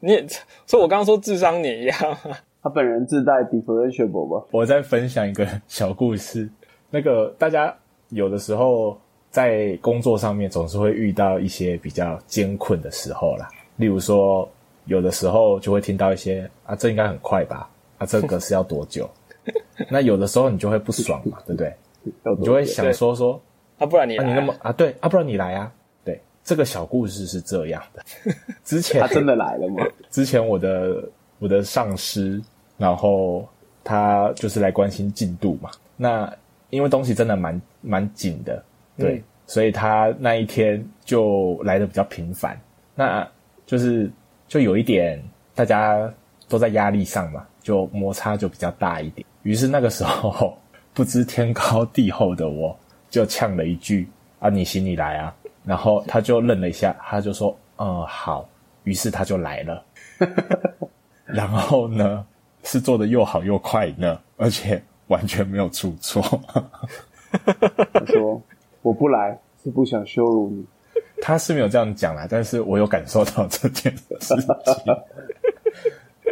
[0.00, 0.26] 你也，
[0.66, 1.94] 所以我刚刚说智商碾压，
[2.62, 4.46] 他本人自带 differentiable 吧？
[4.50, 6.48] 我再分享一个小故事。
[6.90, 7.74] 那个大家
[8.10, 8.98] 有的时候
[9.30, 14.48] 在工作上面总是会遇到一些比较艰困的时候啦，例如说
[14.84, 17.68] 有的时候就会听到一些啊，这应该很快吧？
[17.98, 19.08] 啊，这个是要多久？
[19.90, 21.74] 那有的时候你就会不爽嘛，对不对？
[22.38, 23.40] 你就会想说说
[23.78, 25.72] 啊，不然你啊，来你那么啊，对啊，不然你来啊。
[26.42, 28.02] 对，这个小故事是这样的。
[28.64, 29.84] 之前他真的来了吗？
[30.10, 31.02] 之前我的
[31.38, 32.40] 我的上司，
[32.76, 33.48] 然后
[33.84, 35.70] 他就是来关心进度嘛。
[35.96, 36.32] 那
[36.70, 38.62] 因为东西真的蛮蛮紧的，
[38.96, 42.58] 对，嗯所以他那一天就来的比较频繁。
[42.94, 43.28] 那
[43.66, 44.10] 就是
[44.48, 45.22] 就有一点
[45.54, 46.12] 大家
[46.48, 49.26] 都在压力上嘛，就摩擦就比较大一点。
[49.42, 50.56] 于是那个时候
[50.94, 52.78] 不知天高地厚的我，
[53.10, 55.34] 就呛了一句：“啊，你行你来啊！”
[55.64, 58.48] 然后他就愣了一下，他就说：“嗯，好。”
[58.84, 59.84] 于是他就来了。
[61.24, 62.26] 然后呢，
[62.64, 66.20] 是做的又好又快呢，而且完全没有出错。
[67.92, 68.42] 他说
[68.82, 70.66] 我不来是不想羞辱你。
[71.20, 74.36] 他是没有这样讲啦，但是我有感受到这件事情。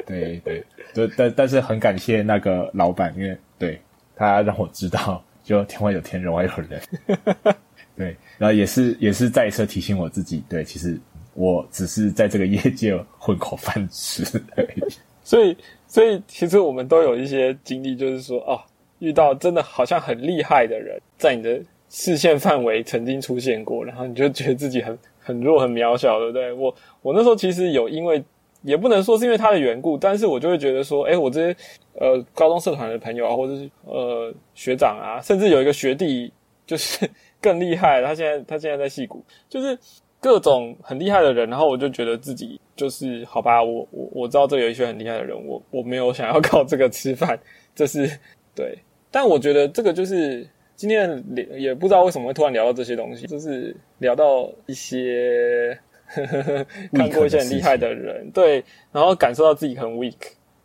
[0.04, 3.80] 对对对，但但是很感谢那个老板，因为对
[4.16, 6.82] 他让我知道，就天外有天，人外有人。
[8.00, 10.98] 对，然后也是也是再一次提醒我自己，对，其实
[11.34, 14.24] 我只是在这个业界混口饭吃
[14.56, 14.82] 而已。
[15.22, 15.54] 所以
[15.86, 18.58] 所以其实我们都有一些经历，就是说哦，
[19.00, 26.52] 遇到真的好像很厉害的人，在你的视线范围曾经出现过，然后你就觉得自己很很弱、很渺小，对不对？
[26.54, 28.24] 我我那时候其实有因为。
[28.62, 31.56] 也不能说是因为他的缘故，但是我就会觉得说，哎、我这些
[31.94, 36.30] 呃高中社团的朋友啊，或者是呃学长啊，甚至有一个学弟
[36.66, 37.08] 就是
[37.40, 39.78] 更厉害，他现在他现在在戏谷，就是
[40.20, 47.38] 各种很厉害的人，然后我就觉得自己就是好吧，我我我知道这有一些很厉害的人，我我没有想要靠这个吃饭，
[47.74, 48.10] 这是
[48.54, 48.78] 对，
[49.10, 51.22] 但我觉得这个就是今天
[51.58, 55.78] 也不知道为什么会突然聊到这些东西，就是聊到一些。
[56.92, 58.60] 看过一些很厉害的人，对，
[58.90, 60.16] 然后感受到自己很 weak，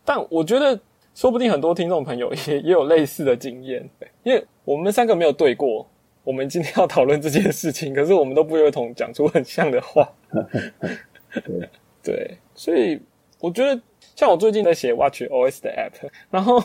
[0.04, 0.76] 但我觉得
[1.14, 3.88] 说不定很多听众朋友也也有类似的经验，
[4.24, 5.88] 因为我们三个没有对过，
[6.26, 10.12] 我们今天要讨论这件事情， 可是我们都不约而同讲出很像的话，
[11.32, 11.70] 对
[12.02, 13.00] 对，所以
[13.38, 13.80] 我觉得
[14.16, 16.60] 像我最近在写 Watch OS 的 app，然后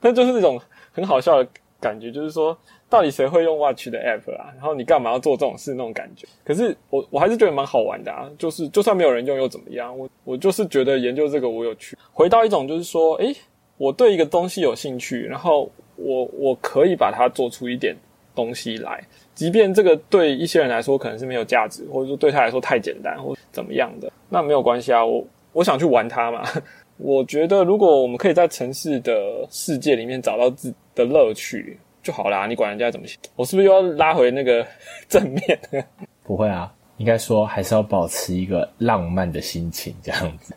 [0.00, 0.58] 那就是那种
[0.90, 2.58] 很好笑的感觉，就是说。
[2.92, 4.52] 到底谁会用 Watch 的 App 啊？
[4.54, 5.72] 然后你干嘛要做这种事？
[5.72, 6.28] 那种感觉。
[6.44, 8.30] 可是我我还是觉得蛮好玩的啊。
[8.36, 9.98] 就是就算没有人用又怎么样？
[9.98, 11.96] 我我就是觉得研究这个我有趣。
[12.12, 13.34] 回到一种就是说，诶，
[13.78, 17.96] 我对一个东西有兴趣，然后我我可以把它做出一点
[18.34, 19.02] 东西来，
[19.34, 25.04] 即便这个对一些人来说可能是没有价值，或者说对他来说太简单或怎么样的，那没有关系啊。
[25.04, 26.42] 我我想去玩它嘛。
[26.98, 31.78] 我觉得如果我们可以在城市的世界里面找到自的乐趣。
[32.02, 33.16] 就好啦，你管人家怎么想？
[33.36, 34.66] 我是不是又要拉回那个
[35.08, 35.84] 正面？
[36.24, 40.52] 不会啊，应该说还是要保持一个浪漫的心情，这样子。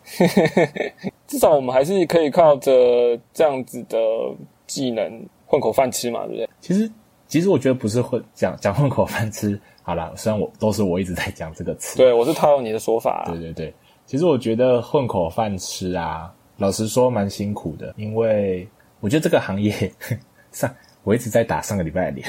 [1.28, 2.72] 至少我们还是可以靠着
[3.32, 3.96] 这样子的
[4.66, 6.48] 技能混口饭吃嘛，对不对？
[6.60, 6.90] 其实，
[7.28, 9.58] 其实我觉得不是混讲讲混口饭吃。
[9.82, 13.30] 好啦，虽然我都是我一直在讲这个词，对我是套用你的说法、啊。
[13.30, 13.74] 对对对，
[14.04, 18.68] 其实我觉得混口饭吃啊，老实说蛮辛苦的，因为
[19.00, 19.72] 我觉得这个行业
[20.52, 20.74] 上。
[21.04, 22.28] 我一直在打上个礼拜的脸，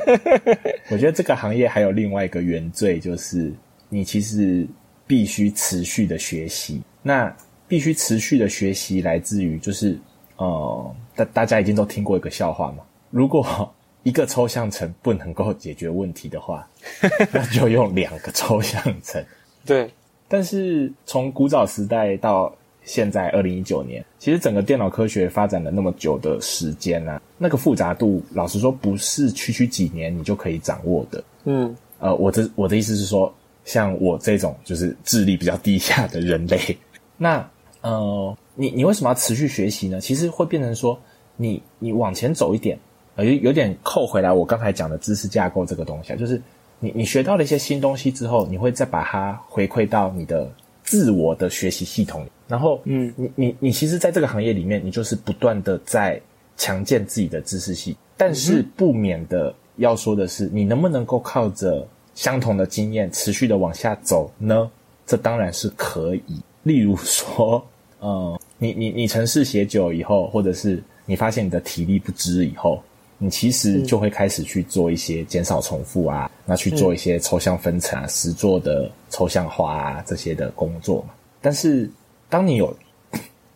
[0.90, 3.52] 我觉得这个行业还有另外一个原罪，就是
[3.90, 4.66] 你其实
[5.06, 6.82] 必须持续的学习。
[7.02, 7.30] 那
[7.68, 9.98] 必须持续的学习来自于，就是
[10.38, 12.78] 呃，大大家已经都听过一个笑话嘛。
[13.10, 13.70] 如果
[14.06, 16.64] 一个抽象层不能够解决问题的话，
[17.34, 19.20] 那就用两个抽象层。
[19.64, 19.90] 对，
[20.28, 22.54] 但是从古早时代到
[22.84, 31.24] 现在二零一九年，其实整个电脑科学发展了那么久的时间呢、那个复杂度，老实说不是区区几年你就可以掌握的。
[31.42, 33.34] 嗯呃，我的我的意思是说，
[33.64, 36.60] 像我这种就是智力比较低下的人类，
[37.18, 37.44] 那
[37.80, 40.00] 呃，你你为什么要持续学习呢？
[40.00, 40.96] 其实会变成说，
[41.36, 42.78] 你你往前走一点，
[43.16, 46.40] 呃，有有点扣回来我刚才讲的知识架构这个东西啊，就是
[46.78, 50.48] 你你学到了一些新东西之后，你会再把它回馈到你的
[50.84, 56.20] 自我的学习系统里，然后嗯你你你其实在这个行业里面，你就是不断的在
[56.56, 64.70] 强健自己的知识系，但是不免的要说的是，你能不能够靠着相同的经验持续的往下走呢？
[65.06, 66.40] 这当然是可以。
[66.62, 67.64] 例如说，
[68.00, 72.82] 呃，你你你城市写久以后，或者是你发现你的体力不支以后，
[73.18, 81.14] 你其实就会开始去做一些减少重复啊，那去做一些抽象分层啊、实作的抽象化啊这些的工作嘛。
[81.40, 81.90] 但是
[82.28, 82.76] 当你有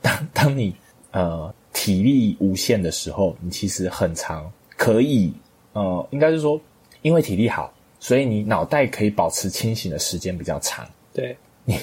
[0.00, 0.74] 当当你
[1.10, 5.32] 呃体力无限的时候，你其实很长可以
[5.72, 6.60] 呃，应该是说，
[7.02, 11.78] 因为体力好，所以你脑袋可以保持清醒的时间比较长，对，你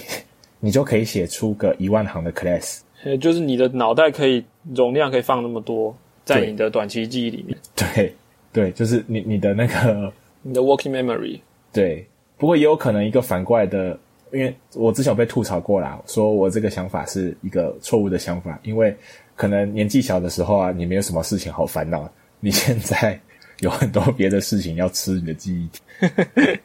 [0.59, 2.79] 你就可以写出个一万行的 class。
[3.03, 5.95] 呃，就是你的脑袋可以容量可以放那么多，
[6.27, 8.13] 在你的短期记忆里面， 对
[8.51, 10.11] 对，就是你你的那个
[10.41, 11.39] 你的 working memory。
[11.71, 12.05] 对，
[12.37, 13.97] 不过也有可能一个反过来的，
[14.33, 18.93] 因为我之前有被吐槽过啦，说我这个想法是一个错误的想法，因为
[19.35, 22.09] 可能年纪小的时候啊，你没有什么事情好烦恼，
[22.41, 23.17] 你现在
[23.59, 25.81] 有很多别的事情要吃你的记忆体。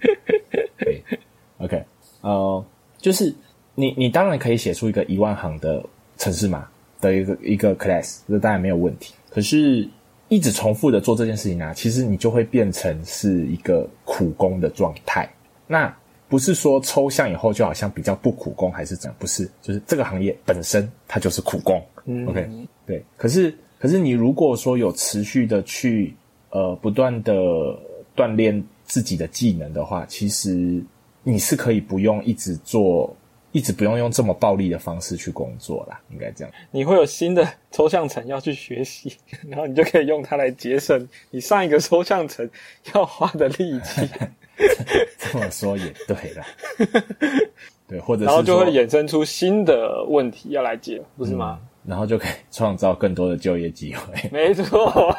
[0.78, 1.02] 对
[1.58, 1.84] ，OK，
[2.22, 2.64] 呃，
[2.98, 3.32] 就是
[3.74, 5.84] 你你当然可以写出一个一万行的
[6.16, 6.68] 城市码
[7.00, 9.14] 的一个一个 class，这当然没有问题。
[9.32, 9.88] 可是，
[10.28, 15.28] 一直重复的做这件事情啊，其实你就会变成是一个苦工的状态。
[15.66, 15.94] 那
[16.28, 19.16] 不是说抽象以后就好像比较不苦工，还是怎样？
[19.18, 21.82] 不是，就是这个行业本身它就是苦工。
[22.04, 22.48] 嗯 OK，
[22.86, 23.04] 对。
[23.16, 26.14] 可是，可是你如果说有持续的去
[26.50, 27.32] 呃不断的
[28.16, 30.82] 锻炼自己的技能的话，其实
[31.22, 33.14] 你是可以不用一直做，
[33.52, 36.52] 一直不用用这么暴力的方式去工作啦，应该这样。
[36.70, 39.16] 你会有新的抽象层要去学习，
[39.48, 42.48] 然后你就可以用它来节省你上一个抽象层
[42.94, 44.08] 要花的力气，
[45.18, 46.46] 这么说也对啦，
[47.86, 51.60] 对，或者是然后就会衍生出新的问题要来解，不是吗？
[51.84, 54.30] 然后就可以创造更多的就业机会。
[54.30, 55.14] 没错。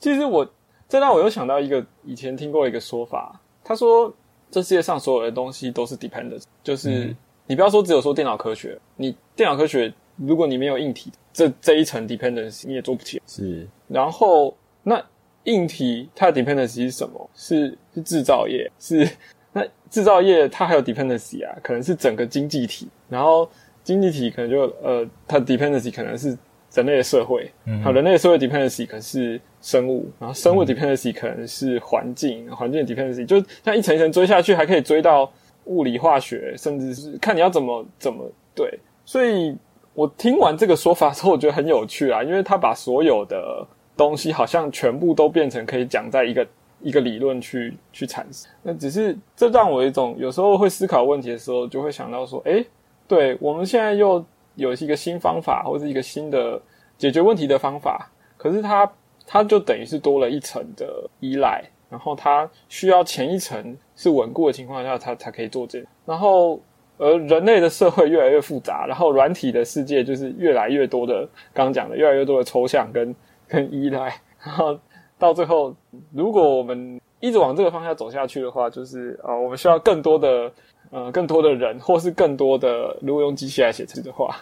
[0.00, 0.48] 其实我
[0.88, 4.12] 这让我又想到一个以前听过一个说法，他说
[4.50, 7.14] 这世界上所有的东西都是 dependent，就是、
[7.46, 13.22] 你不要说只有说电脑科学，你电脑科学如果你没有硬体这这一层 dependence，你也做不起来。
[13.26, 15.04] 是，然后那
[15.44, 17.30] 硬体它的 dependence 是什么？
[17.34, 19.08] 是是制造业，是
[19.52, 23.48] 那制造业它还有 dependency 啊，可能是整个经济体，然后
[23.84, 26.36] 经济体可能就呃它的 dependency 可能是
[26.76, 35.32] 人类的社会，嗯好，人类的社会 dependency 可能是生物，然后生物 dependency 可能是环境，环境 dependency 就像一层一层追下去，还可以追到
[35.64, 39.56] 物理化学，甚至是看你要怎么怎么对，所以
[39.94, 43.66] 我听完这个说法之后，我觉得很有趣啊，因为他把所有的
[43.96, 46.46] 东西好像全部都变成可以讲在一个
[46.82, 48.46] 一个理论去去阐释。
[48.62, 52.64] 那只是这让我一种有时候会思考问题的时候，就会想到说，诶，
[53.08, 54.22] 对我们现在又
[54.56, 56.60] 有一个新方法，或者一个新的
[56.98, 58.90] 解决问题的方法，可是它
[59.26, 66.60] 它就等于是多了一层的依赖，然后它需要前一层是稳固的情况下，它才可以做这，然后。
[66.98, 73.14] 而人类的社会越来越复杂，然后软体的世界就是越来越多的，刚刚讲的越来越多的抽象跟
[73.46, 74.80] 跟依赖，然后
[75.18, 75.76] 到最后，
[76.10, 80.50] 如果我们一直往这个方向走下去的话，就是啊、呃我们需要更多的
[80.90, 84.36] 呃更多的人，或是更多的，如果用机器来写字的话，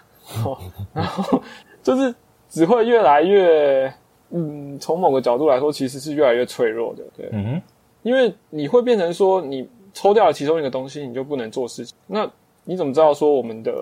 [0.45, 0.59] 哦、
[0.93, 1.43] 然后
[1.83, 2.15] 就是
[2.49, 3.93] 只会越来越，
[4.31, 7.61] 嗯，从某个角度来说，其实是越来越脆弱的，对，嗯，
[8.03, 11.97] 因为你会变成说，你抽掉了其中一个东西，你就不能做事情。
[12.07, 12.31] 那
[12.65, 13.73] 你怎么知道说我们的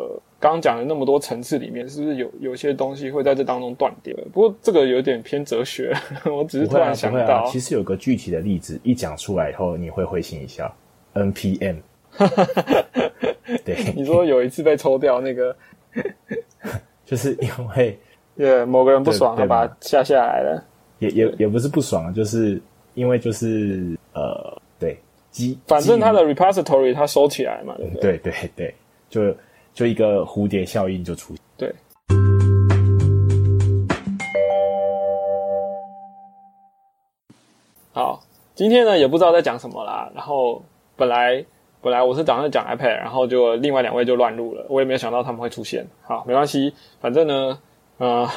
[0.41, 4.13] 刚刚讲的那么多层次里面，是不是有有些东西会在这当中断掉？
[4.33, 5.95] 不过这个有点偏哲学，
[6.25, 7.47] 我只是突然想到。
[7.47, 10.75] 其实有个具体的例子，一讲出来以后，你会会心一笑。
[11.15, 11.77] NPM，
[13.65, 15.55] 对，你说有一次被抽掉那个，
[17.05, 17.99] 就是因为
[18.37, 20.65] 呃，某个人不爽，对对他把它下下来了。
[20.99, 22.61] 也也也不是不爽，啊就是
[22.95, 24.97] 因为就是呃，对，
[25.31, 28.19] 基反正它的 repository 它收起来嘛，对不对？
[28.19, 28.75] 对对对，
[29.09, 29.37] 就
[29.75, 31.43] 就一个蝴蝶效应就出现。
[31.57, 31.75] 对。
[37.95, 38.23] 好，
[38.55, 40.11] 今天呢也不知道在讲什么啦。
[40.15, 40.63] 然后
[40.97, 41.45] 本来
[41.83, 45.85] 本来我是打算讲 iPad，然后就另外两位就乱入了，我也没有想到他们会出现。
[46.03, 47.59] 好，没关系，反正呢，
[47.99, 48.29] 呃，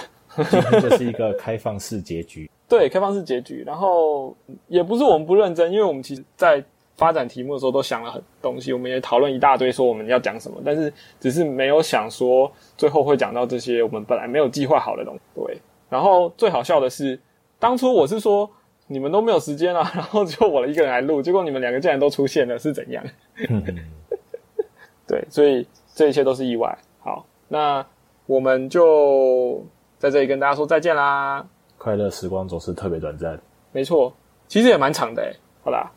[0.49, 2.49] 今天就是一个开放式结局。
[2.67, 3.63] 对，开放式结局。
[3.63, 4.35] 然后
[4.67, 6.63] 也不是我们不认真，因为我们其实在
[6.97, 15.19] 发展题目的时候都想了很东西，我们也讨论一大堆，说我们要讲什么，但是只是没有想说最后会讲到这些我们本来没有计划好的东西。
[15.35, 15.55] 对，
[15.87, 17.19] 然后最好笑的是，
[17.59, 18.49] 当初我是说
[18.87, 23.03] 你们都没有时间啊，然后就我一个人来录，结果你们两个竟然都出现了，是怎样？
[25.07, 26.77] 对，所以这一切都是意外。
[26.99, 27.85] 好，那
[28.25, 29.63] 我们就
[29.99, 31.45] 在这里跟大家说再见啦。
[31.77, 33.39] 快乐时光总是特别短暂，
[33.71, 34.11] 没错，
[34.47, 35.35] 其实也蛮长的诶。
[35.63, 35.91] 好啦，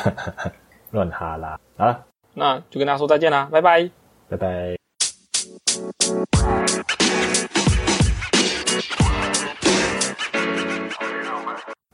[0.90, 2.04] 乱哈啦，好了，
[2.34, 3.90] 那就跟大家说再见啦，拜拜，
[4.28, 4.76] 拜拜。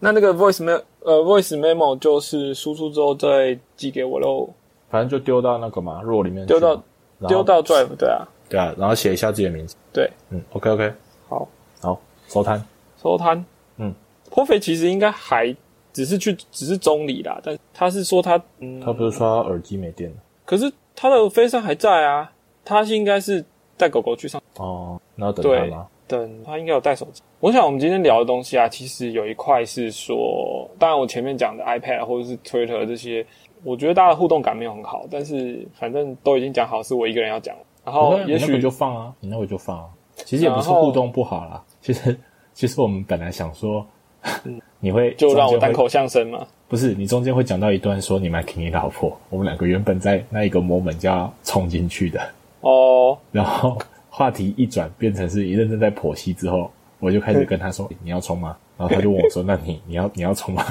[0.05, 4.53] 那那个 voice memo 呃 voice memo 就是输出之后再寄给我喽，
[4.93, 6.83] 反正就丢到那个嘛 RAW 里面去丢到
[7.27, 9.75] 丢到 drive 对啊，对啊，然后写一下自己的名字。
[9.91, 10.93] 对，嗯，OK OK，
[11.31, 11.49] 好，
[11.81, 12.63] 好，收摊。
[13.03, 13.43] 收摊。
[13.79, 13.95] 嗯，
[14.31, 15.57] 颇肥其实应该还
[15.95, 20.17] 只是去只是中理啦，但他是说他嗯，他不是说他耳机没电了？
[20.45, 22.31] 可是他的飞上还在啊，
[22.67, 23.43] 他是应该是
[23.79, 24.43] 带狗狗去上。
[24.59, 25.87] 哦，那要等对他吗？
[26.07, 27.23] 等他应该有带手机。
[27.41, 33.27] 我想我们今天聊的东西啊，其实有一块是说，当然我前面讲的 iPad 或者是 Twitter 这些，
[33.65, 37.55] 我觉得大家的互动感没有很好，但是反正都已经讲好是我一个人要讲，
[37.85, 39.87] 然后也许就放啊，你那我就放啊。
[40.15, 42.17] 其实也不是互动不好啦，其实
[42.53, 43.85] 其实我们本来想说，
[44.79, 46.47] 你会嗯就让我单口相声嘛。
[46.69, 52.21] 不是你中间会讲到一段说你买给你老婆，我们两个原本在那一个 moment 就要冲进去的，
[52.61, 53.77] 哦，然后
[54.11, 58.57] 话题一转变成是一认真在剖析之后，我就开始跟他说 你要冲吗？
[58.79, 60.65] 然后他就问我说那你你要你要冲吗？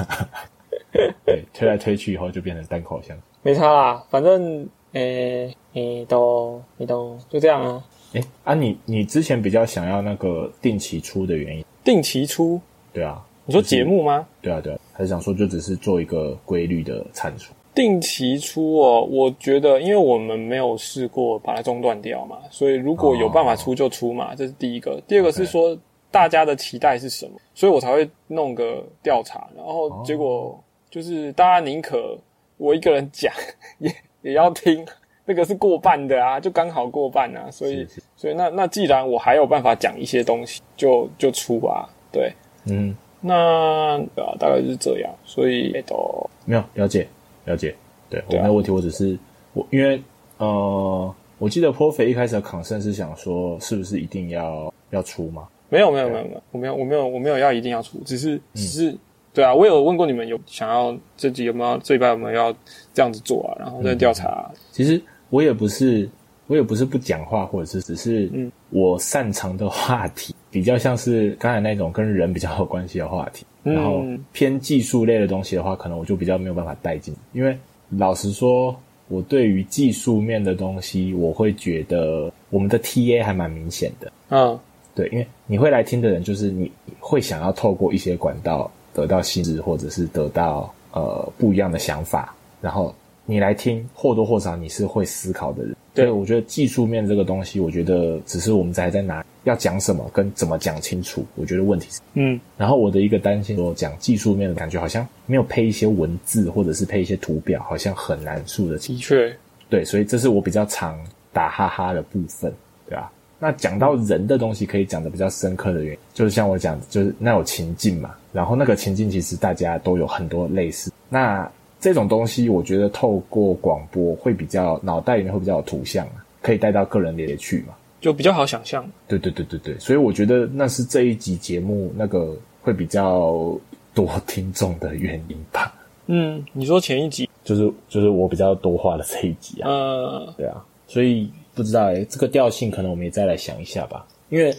[1.24, 3.18] 对，推来推去以后就变成单口相声。
[3.42, 7.82] 没差啦，反正诶你都你都就这样啊。
[8.14, 12.60] 哎啊你你之前比较想要那个定期出的原因，定期出，
[12.92, 14.26] 对啊，你说节目吗？
[14.42, 17.52] 对啊对啊，还是想说就只是做一个规律的产出。
[17.74, 25.00] 定期出哦，我觉得因为我们没有试过把它中断掉嘛，所以如果有办法出就出嘛，这是第一个。
[25.08, 25.74] 第二个是说
[26.10, 30.62] 大家的期待是什么，所以我才会弄个调查，然后结果
[30.92, 32.18] 就是大家宁可
[32.58, 33.32] 我一个人讲，
[33.80, 33.90] 也
[34.20, 34.86] 也要听，
[35.24, 42.30] 那个是过半的啊，就刚好过半啊，所以所以那那既然我还有办法讲一些东西，就就出吧，对，
[42.66, 43.98] 嗯，那
[44.38, 47.08] 大概就是这样，所以都没有了解
[47.46, 47.74] 了解，
[48.10, 49.18] 对我没有问题，我只是
[49.54, 49.98] 我因为
[50.36, 55.48] 呃，我记得颇肥一开始的 concern 是想说是不是一定要要出吗？
[55.70, 58.94] 没有没有没有没有，我没有我没有我没有要一定要出，只是只是、
[59.34, 62.54] 对啊，我有问过你们有想要自己有没有这一拜有没有要
[62.92, 66.08] 这样子做啊，然后再调查啊、其实我也不是，
[66.48, 68.52] 我也不是不讲话，或者是只是嗯。
[68.70, 73.74] 我擅长的话题比较像是刚才那种跟人比较有关系的话题，嗯。
[73.74, 74.02] 然后
[74.32, 77.56] 偏技术类的东西的话，可能我就比较没有办法带进，因为
[77.90, 78.74] 老实说，
[79.08, 84.12] 我对于技术面的东西，我会觉得我们的 TA 还蛮明显的。
[84.28, 84.58] 嗯。
[84.94, 95.74] 对，因为你会来听的人，就是你会想要透过一些管道得到新知，或者是得到呃不一样的想法，然后你来听，或多或少你是会思考的人。
[95.94, 102.00] 对我觉得技术面这个东西，我觉得只是我们在在拿要讲什么跟怎么讲清楚，我觉得问题是。
[102.14, 108.96] 嗯然后我的一个担心，说讲技术面的感觉好像没有配一些文字，或者是配一些图表，好像很难数得清。
[108.96, 109.36] 的确
[109.68, 110.98] 对，所以这是我比较常
[111.32, 112.52] 打哈哈的部分，
[112.88, 120.92] 对吧、那讲到人的东西，可以讲的比较深刻的原因，就是像我讲的，就是那有情境嘛，然后那个情境其实大家都有很多类似。
[121.08, 127.74] 那这种东西，我觉得透过广播会比较脑袋里面会比较有图像啊，可以带到个人里去嘛。
[128.00, 128.84] 就比较好想象。
[129.06, 133.56] 对对对对对，所以我觉得那是这一集节目那个会比较
[133.94, 135.74] 多听众的原因吧，
[136.06, 139.68] 嗯，你说前一集，就是就是我比较多话的这一集啊。
[139.70, 144.06] 呃，对啊，所以不知道诶、这个调性可能我们也再来想一下吧。
[144.28, 144.52] 因为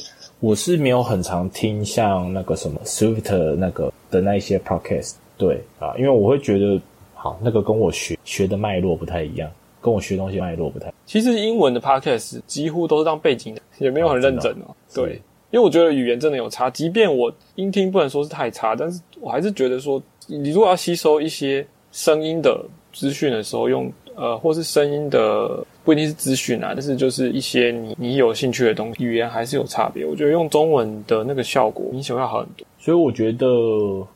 [0.43, 6.77] 我是没有很常听像那个什么 Swift 那个的那一些 podcast，对啊，因为我会觉得
[7.13, 10.93] 好那个跟我学学的脉络不太一样，跟我学东西脉络不太。
[11.05, 14.75] 其实英文的 podcast 几乎都是当背景的，也没有很认真哦。
[14.93, 15.13] 对，
[15.51, 30.05] 因为我觉得语言真的有差，即便我音听不能说是太差，但是我还是觉得说，你如果要吸收一些声音的资讯的时候，用呃，或是声音的不一定是资讯啊，但是就是一些你你有兴趣的东西，语言还是有差别。
[30.05, 32.65] 我觉得用中文的那个效果，明显要好很多。
[32.79, 33.47] 所以我觉得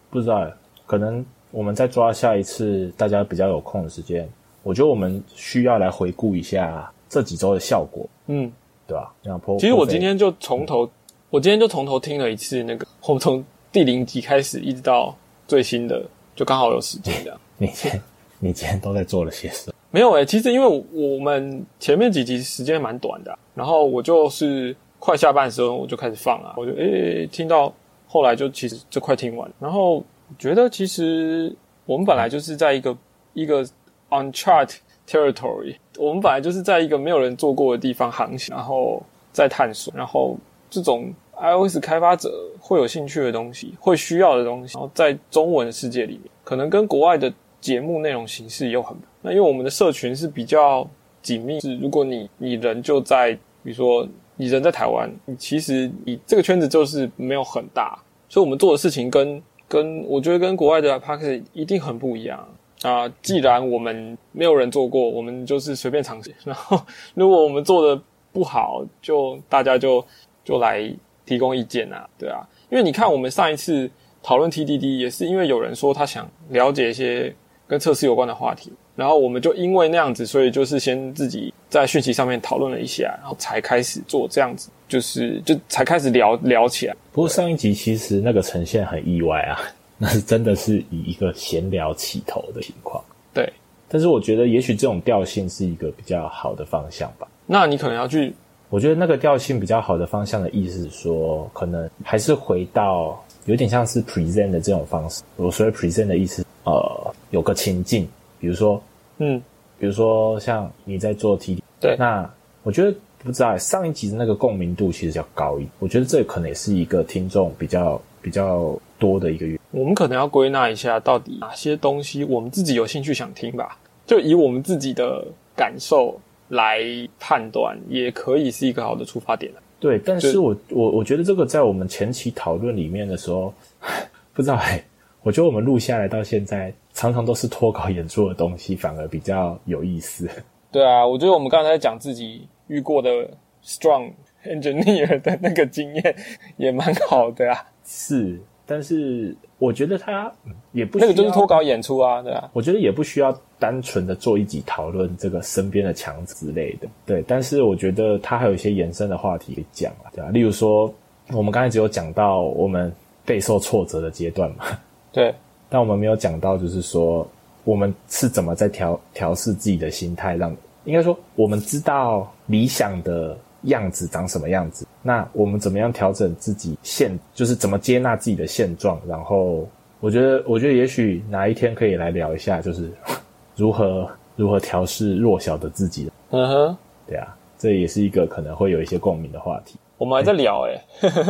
[0.10, 0.54] 不知道欸，
[0.86, 4.28] 可能我们再抓下一次大家比较有空的时间，
[4.64, 8.52] 我我觉得我们需要来回顾一下这几周的效果，嗯，
[8.86, 9.14] 对吧？
[9.24, 10.90] 像 Po，其实我今天就从头，
[11.30, 13.42] 我今天就从头听了一次那个，我们从
[13.72, 15.16] 第零集开始一直到
[15.48, 16.04] 最新的，
[16.36, 17.40] 就刚好有时间这样。
[17.58, 18.02] 你今天
[18.40, 19.74] 你今天都在做了些什么？
[19.90, 27.74] 没有诶、其实因为我们前面几集时间蛮短的、然后我就是快下班的时候我就开始放啊，我就诶、听到
[28.08, 30.04] 后来就其实就快听完，然后
[30.38, 32.96] 觉得其实我们本来就是在一个
[33.34, 33.66] 一个
[34.10, 34.76] unchart
[35.08, 40.36] territory，我们本来就是在一个没有人做过的地方航行，然后在探索，然后
[40.70, 42.30] 这种 iOS 开发者
[42.60, 50.88] 会有兴趣的东西，会需要的东西，然后在中文世界里面，可能跟国外的节目内容形式又很那因为我们的社群是比较
[51.22, 53.34] 紧密，是如果你你人就在，
[53.64, 57.98] 比如说你人在台湾，你其实你这个圈子就是没有很大，
[58.30, 62.48] 所以我们做的事情跟跟我觉得跟国外的 p a r k e 一定很不一样
[62.84, 63.08] 啊。
[63.22, 66.34] 既然我们没有人做过，我们就是随便尝试。
[66.46, 66.80] 然后
[67.16, 68.02] 如果我们做的
[68.32, 70.06] 不好，就大家就
[70.46, 70.90] 就来
[71.26, 73.90] 提供意见啊，对啊，因为你看我们上一次
[74.24, 77.36] 讨论 TDD 也是因为有人说他想了解一些
[77.68, 86.96] 跟测试有关的话题，然后我们就因为那样子，所以就是先自己在讯息上面讨论了一下，然后才开始做这样子，就是就才开始聊聊起来。
[87.12, 89.60] 不过上一集其实那个呈现很意外啊，
[89.98, 93.04] 那是真的是以一个闲聊起头的情况。
[93.34, 93.52] 对，
[93.90, 97.28] 但是我觉得也许这种调性是一个比较好的方向吧。
[97.46, 98.34] 那你可能要去
[98.70, 105.24] 我觉得那个调性比较好的方向的意思是说，可能还是回到有点像是 present 的这种方式。
[105.38, 108.06] 我所谓 present 的意思，呃，有个情境，
[108.42, 108.84] 比如说，
[109.20, 109.42] 嗯，
[109.80, 111.96] 比如说像你在做 T 对。
[111.98, 112.30] 那
[112.64, 119.60] 我觉得不知道上一集的那个共鸣度其实较高一点，我觉得这可能也是一个听众比较比较多的一个原因。
[119.72, 126.82] 我们可能要归纳一下，到底哪些东西我们自己有兴趣想听吧，就以我们自己的感受来
[127.18, 133.54] 判断，也可以是一个好的出发点啊对，但是我我我觉得这个在我们前期讨论里面的时候，
[134.34, 134.84] 不知道哎、
[135.28, 140.26] 我觉得我们录下来到现在，常常都是脱稿演出的东西，反而比较有意思。
[140.72, 143.30] 对啊，我觉得我们刚才讲自己遇过的
[143.62, 144.14] strong
[144.46, 146.16] engineer 的那个经验
[146.56, 157.22] 也蛮好的啊，是，但是我觉得他嗯也不需要那个就是脱稿演出啊，对啊，我觉得也不需要单纯的做一集讨论这个身边的墙之类的，对。
[157.28, 160.90] 但是我觉得他还有一些延伸的话题讲啊，对吧、例如说，
[161.34, 162.90] 我们刚才只有讲到我们
[163.26, 164.64] 备受挫折的阶段嘛，
[165.12, 165.34] 对，
[165.70, 167.28] 但我们没有讲到，就是说
[167.64, 170.56] 我们是怎么在调调试自己的心态，让
[170.86, 179.68] 应该说我们知道理想的样子长什么样子，那我们怎么样调整自己现，就是怎么接纳自己的现状，然后
[180.00, 182.90] 我觉得，我觉得也许哪一天可以来聊一下，就是
[183.56, 186.78] 如何如何调试弱小的自己，嗯哼，
[187.08, 189.78] 对啊，这也是一个可能会有一些共鸣的话题。
[189.98, 190.80] 我们还在聊哎、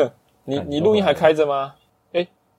[0.44, 1.74] 你你录音还开着吗？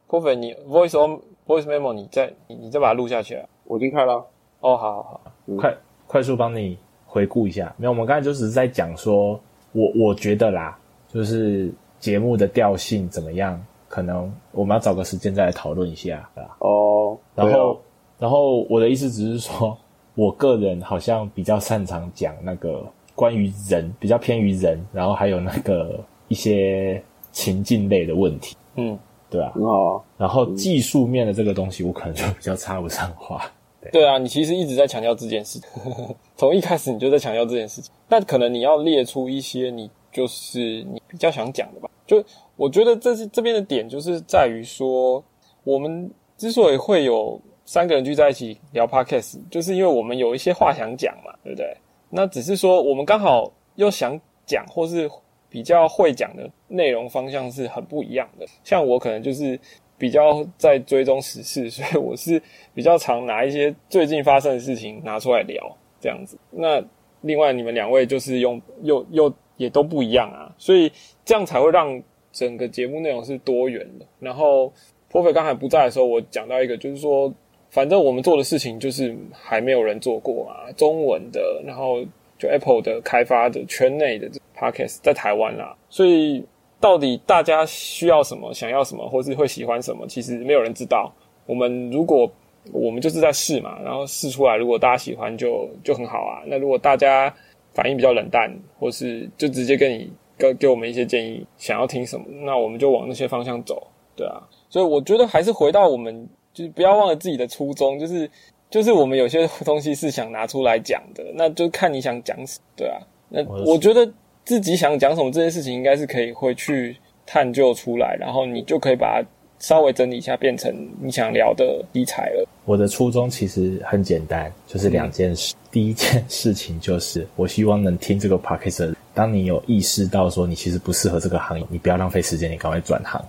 [0.09, 3.47] 哎 c o f e 你 voice on voice memo 你再你你再把它录下去啊。
[3.65, 4.25] 我已经开了啊，
[4.61, 5.21] 哦，好好好，
[5.59, 7.75] 快快速帮你回顾一下。
[7.77, 9.39] 没有，我们刚才就只是在讲说，
[9.73, 10.79] 我我觉得啦，
[11.09, 16.57] 就是节目的调性怎么样，可能我们要找个时间再来讨论一下，对吧？
[16.61, 17.81] 哦，然后，
[18.19, 19.77] 然后我的意思只是说，
[20.15, 22.83] 我个人好像比较擅长讲那个
[23.15, 27.03] 关于人，比较偏于人，然后还有那个一些
[27.33, 28.99] 情境类的问题，嗯，
[29.31, 29.53] 对啊？
[29.55, 33.51] 很好啊，然后技术面的这个东西，我可能就比较插不上话。
[33.93, 35.61] 对啊，你其实一直在强调这件事，
[36.37, 37.93] 从一开始你就在强调这件事情。
[38.09, 41.89] 那可能你要列出一些你就是你比较想讲的吧。
[42.07, 42.23] 就
[42.57, 45.23] 我觉得这是这边的点，就是在于说，
[45.63, 51.77] 我们之所以会有三个人聚在一起聊 podcast，就是因为我们有一些话想讲嘛，对不对？
[52.11, 55.09] 那只是说我们刚好又想讲，或是
[55.49, 58.47] 比较会讲的内容方向是很不一样的。
[58.63, 59.59] 像我可能就是
[59.97, 62.41] 比较在追踪时事， 所以我是
[62.75, 66.39] 比较常拿一些最近发生的事情拿出来聊这样子。
[66.51, 66.83] 那
[67.23, 70.91] 另外你们两位就是用又又也都不一样啊，所以
[71.25, 72.01] 这样才会让
[72.31, 74.07] 整个节目内容是多元的。
[74.21, 74.69] 然后
[75.11, 77.33] p o f e 刚才不在的时候，我讲到一个就是说，
[77.71, 82.05] 反正我们做的事情就是还没有人做过嘛，中文的，然后
[82.39, 86.45] 就 Apple 的开发的圈内的 Podcast 在台湾啦，所以
[86.81, 91.13] 到底大家需要什么、想要什么，或是会喜欢什么，其实没有人知道。
[91.47, 92.31] 我们如果
[92.73, 96.43] 我们就是在试嘛，然后试出来，如果大家喜欢就就很好啊。
[96.47, 97.35] 那如果大家
[97.73, 104.43] 反应比较冷淡，或是就直接跟你给给我们一些建议，想要听什么，那我们就往那些方向走，对啊。
[104.69, 108.31] 所以我觉得还是回到我们，就是不要忘了自己的初衷，就是
[108.69, 112.99] 就是我们有些东西是想拿出来讲的，那就看你想讲什么，对啊。
[113.31, 114.07] 那我我觉得
[114.49, 116.97] 自己想讲什么这件事情，应该是可以会去
[117.27, 119.29] 探究出来，然后你就可以把它
[119.59, 122.49] 稍微整理一下，变成你想聊的题材了。
[122.65, 125.55] 我的初衷其实很简单，就是两件事。
[125.71, 133.23] 第一件事情就是，我希望能听这个 podcast 的人，当你有意识到说你其实不适合这个行业，你不要浪费时间，你赶快转行。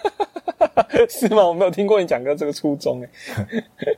[1.08, 1.48] 是吗？
[1.48, 3.08] 我没有听过你讲过这个初衷诶。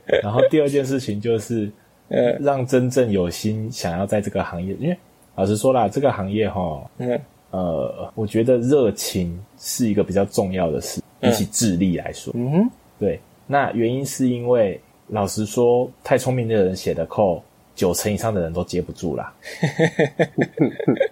[0.23, 1.69] 然后第二件事情就是，
[2.07, 4.97] 呃让真正有心想要在这个行业，因为
[5.35, 7.19] 老实说啦，这个行业哈，嗯
[7.51, 12.33] 呃，我觉得热情是一个比较重要的事，比起智力来说。
[12.35, 12.69] 嗯哼，
[12.99, 17.43] 对，那原因是因为老实说，太聪明的人写的扣，
[17.75, 19.33] 九成以上的人都接不住啦。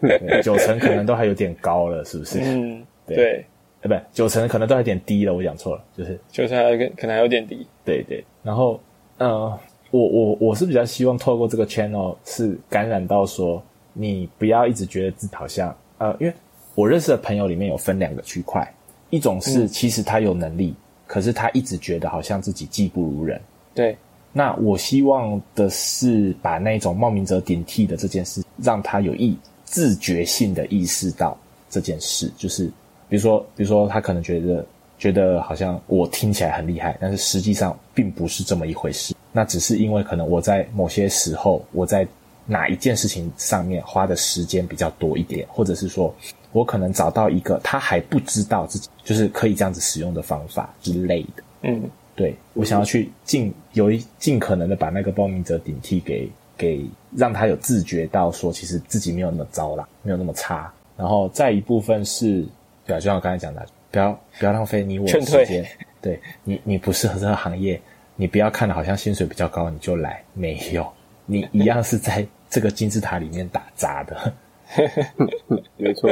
[0.01, 2.39] 对九成可能都还有点高了，是不是？
[2.41, 3.45] 嗯，对对，
[3.81, 7.65] 呃，不，九成可能都还有点低了，我讲错了，就是九成还可能还有点低。
[7.85, 8.23] 对对。
[8.41, 8.79] 然后，
[9.19, 9.59] 呃，
[9.91, 13.61] 我我我是比较希望透过这个 channel 是感染到说，
[13.93, 16.33] 你不要一直觉得自己好像呃，因为
[16.75, 18.67] 我认识的朋友里面有分两个区块，
[19.09, 20.73] 一种是其实他有能力，
[21.05, 23.39] 可是他一直觉得好像自己技不如人。
[23.73, 23.97] 对，
[24.33, 31.37] 那我希望的是把那种冒名者顶替的这件事，让他有意自觉性的意识到
[31.69, 32.65] 这件事，就是
[33.07, 34.65] 比如说，比如说他可能觉得
[34.97, 39.13] 觉得好像我听起来很厉害，但是实际上并不是这么一回事。
[39.33, 42.07] 那只是因为可能我在某些时候我在
[42.45, 46.13] 哪一件事情上面花的时间比较多一点，或者是说
[46.51, 51.43] 我可能找到一个他还不知道自己就是可以这样子使用的方法之类的。
[51.63, 56.85] 嗯，对我想要去尽有一尽可能的把那个报名者顶替给给
[57.15, 60.71] 让他有自觉到说，其实自己没有那么糟啦，没有那么差。
[60.97, 62.45] 然后再一部分是，
[62.85, 65.65] 对啊，就像我刚才讲的，不要不要浪费你我的时间。
[66.01, 67.79] 对你你不适合这个行业，
[68.15, 70.91] 你不要看的好像薪水比较高你就来，没有，
[71.31, 74.33] 你一样是在这个金字塔里面打杂的。
[75.77, 76.09] 没错，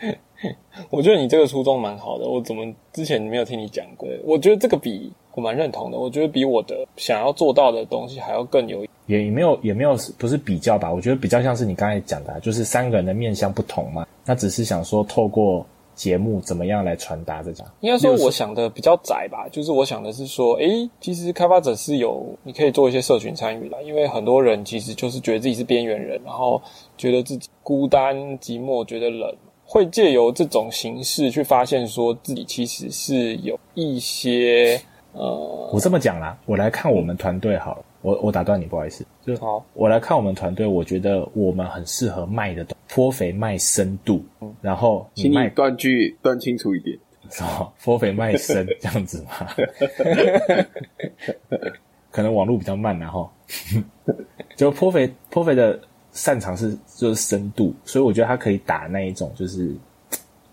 [0.88, 4.08] 我觉得你这个初衷蛮好的，我怎么之前没有听你讲过？
[4.24, 8.86] 我觉得这个比我蛮认同的，我觉得比我的想要做到的东西还要更有。
[9.06, 15.66] 也也没有也没有不是比较吧，我觉得比较像是你刚才讲的啊，就是三个人的面相不同嘛，那只是想说透过
[15.98, 17.66] 节目怎么样来传达这种。
[17.80, 26.62] 应该说，我想的比较窄吧，就是我想的是说，诶，其实开发者是有你可以做一些社群参与的，因为很多人其实就是觉得自己是边缘人，然后
[26.96, 29.34] 觉得自己孤单寂寞，觉得冷，
[29.66, 34.80] 会借由这种形式去发现说自己其实是有一些
[35.14, 37.84] 呃，我这么讲啦，我来看我们团队好了。
[38.08, 44.24] 我我打断你，不好意思，就是好，我来看我们团队，我觉得我们很适合卖的东颇肥卖深度，
[44.62, 46.98] 然后你请你卖断句断清楚一点。
[47.28, 47.70] 什么？
[47.84, 49.46] 颇肥卖深这样子吗？
[52.10, 53.30] 可能网络比较慢然后
[54.56, 55.78] 就颇肥颇肥的
[56.10, 59.76] 擅长是就是深度，所以我觉得他可以打那一种就是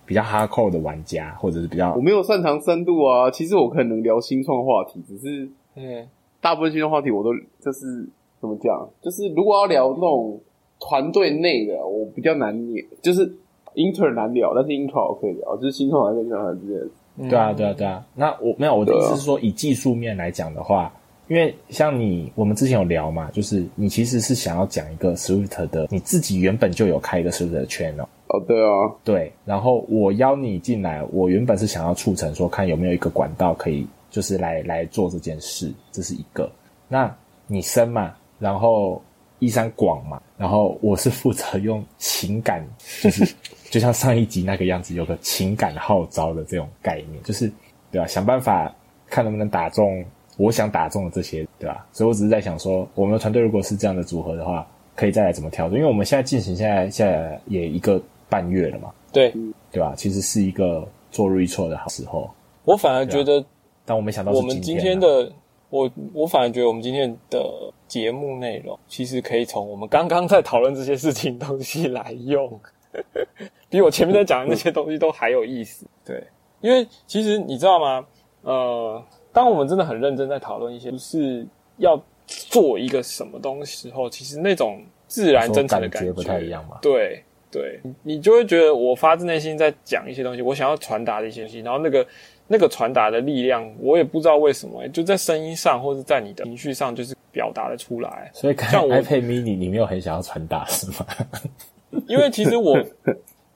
[0.06, 6.06] 比较 hardcore 的玩家，或者是比较我没有擅长深度啊，其实我可能聊新创话题，只是嗯
[6.46, 8.08] 大部分新的话题我都就是
[8.40, 10.40] 怎么讲，就是如果要聊那种
[10.80, 13.28] 团队内的，我比较难聊，就是
[13.74, 16.78] inter 难聊，但是 intra 我可以聊，就是新创团跟新创团之间。
[17.18, 18.06] 嗯对啊，对啊，对啊。
[18.14, 20.94] 那我没有我的意思是说，以技术面来讲的话，
[21.30, 29.32] 因为像你，我们之前有聊嘛，就是你其实是想要讲一个 Swift 的，你自己原本就有开一个 Swift 的 channel，哦，对啊，对。
[29.46, 36.50] 然后我邀你进来，我原本是想要促成说，看有没有一个管道可以，就是来来做这件事，这是一个。
[36.88, 37.14] 那
[37.48, 39.02] 你深嘛，然后
[39.40, 42.66] 一山广嘛，然后我是负责用情感，
[43.02, 43.36] 就是
[43.70, 47.52] 就像上一集那个样子，有个情感号召的这种概念，就是
[47.92, 48.74] 对吧、想办法
[49.06, 50.02] 看能不能打中
[50.38, 54.66] 我想打中的这些，对吧、所以我只是在想说，我们的团队如果是这样的组合的话，
[54.96, 55.78] 可以再来怎么调整？
[55.78, 59.34] 因为我们现在进行现在现在也一个半月了嘛，对。
[59.74, 62.34] 对吧、其实是一个做 r e t r o 的好时候，
[62.64, 63.44] 我反而觉得
[63.86, 65.32] 但我没想到是我们今天的
[65.70, 72.60] 我我反而觉得我们今天的节目内容其实可以从我们刚刚在讨论这些事情东西来用，
[73.70, 75.86] 比我前面在讲的那些东西都还有意思。
[76.06, 76.24] 对，
[76.62, 78.06] 因为其实你知道吗？
[78.42, 79.04] 呃，
[79.34, 81.46] 当我们真的很认真在讨论一些就是
[81.78, 92.06] 要做一个什么东西时候，其实那种自然真诚的感觉不太一样嘛对对，你就会觉得我发自内心在讲一些东西，我想要传达的一些东西，然后那个
[92.48, 98.30] 那个传达的力量，我也不知道为什么、就在声音上或者在你的情绪上，就是表达的出来。
[98.34, 101.06] 所以看像我 iPad mini 你没有很想要传达是吗？
[102.08, 102.78] 因为其实我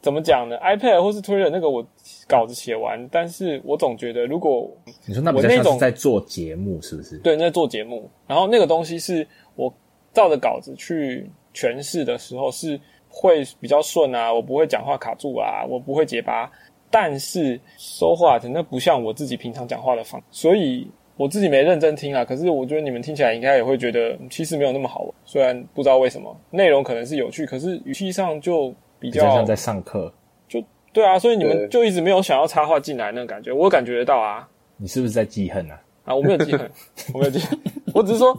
[0.02, 1.86] 怎么讲呢？iPad 或是 Twitter 那个我
[2.26, 4.72] 稿子写完，但是我总觉得如果
[5.06, 7.18] 你说那比较像是在做节目，是不是？
[7.18, 9.72] 对，在做节目，然后那个东西是我
[10.14, 12.80] 照着稿子去诠释的时候是
[13.10, 16.50] 会比较顺啊，我不会讲话卡住啊，我不会结巴。
[16.92, 22.26] 但是说话真的不像我自己平常讲话的方，所以我自己没认真听啊。
[22.26, 30.12] 可是我觉得你们听起来应该也会觉得其实没有那么好玩，虽然不知道为什么内容可能是有趣，可是语气上就比较像在上课。
[30.48, 34.48] 就对啊，所以你们就一直没有想要插话进来那个感觉，我感觉得到啊。
[34.78, 35.80] 你是不是在记恨啊？
[36.06, 36.72] 啊，我没有记恨，
[37.14, 37.60] 我没有记恨，
[37.94, 38.36] 我只是说，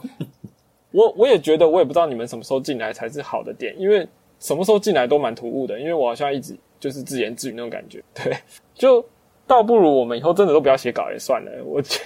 [0.91, 4.05] 我我也觉得我也不知道你们什么时候进来才是好的点，因为
[4.41, 6.57] 什么时候进来都蛮突兀的，因为我好像一直。
[6.81, 8.35] 就是自言自语那种感觉， 对，
[8.75, 9.05] 就
[9.47, 11.51] 倒不如我们以后真的都不要写稿也算了。
[11.63, 12.01] 我觉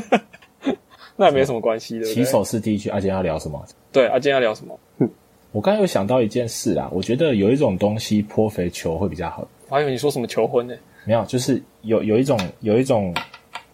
[0.00, 0.18] 得
[1.14, 2.06] 那也没什么关系的。
[2.06, 3.62] 起手是第一句，阿坚要聊什么？
[3.92, 4.80] 对，阿坚要聊什么？
[5.52, 9.46] 我刚刚有想到一件事啊，我觉得有一种东西泼肥球会比较好。
[9.68, 10.74] 我还以为你说什么求婚呢？
[11.04, 13.14] 没有，就是有有一种有一种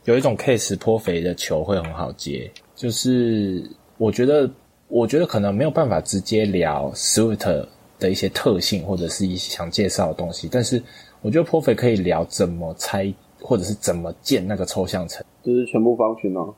[0.07, 3.63] 有一种 case 泼肥的球会很好接，就是
[3.99, 4.51] 我觉得
[4.89, 7.69] 我觉得可能没有办法直接聊 Sweet。
[8.01, 10.83] 的一些特性或者是一些想介绍的东西，但是
[11.23, 16.53] 我觉得 Profe 可以聊怎么拆或者是怎么建那个抽象层，就是全部方群哦，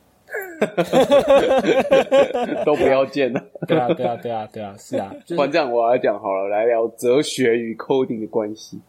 [2.65, 3.45] 都不要建了。
[3.67, 5.13] 对啊，对啊，对啊，对啊，是啊。
[5.29, 8.81] 不然这样我来讲好了，来聊哲学与 coding 的关系。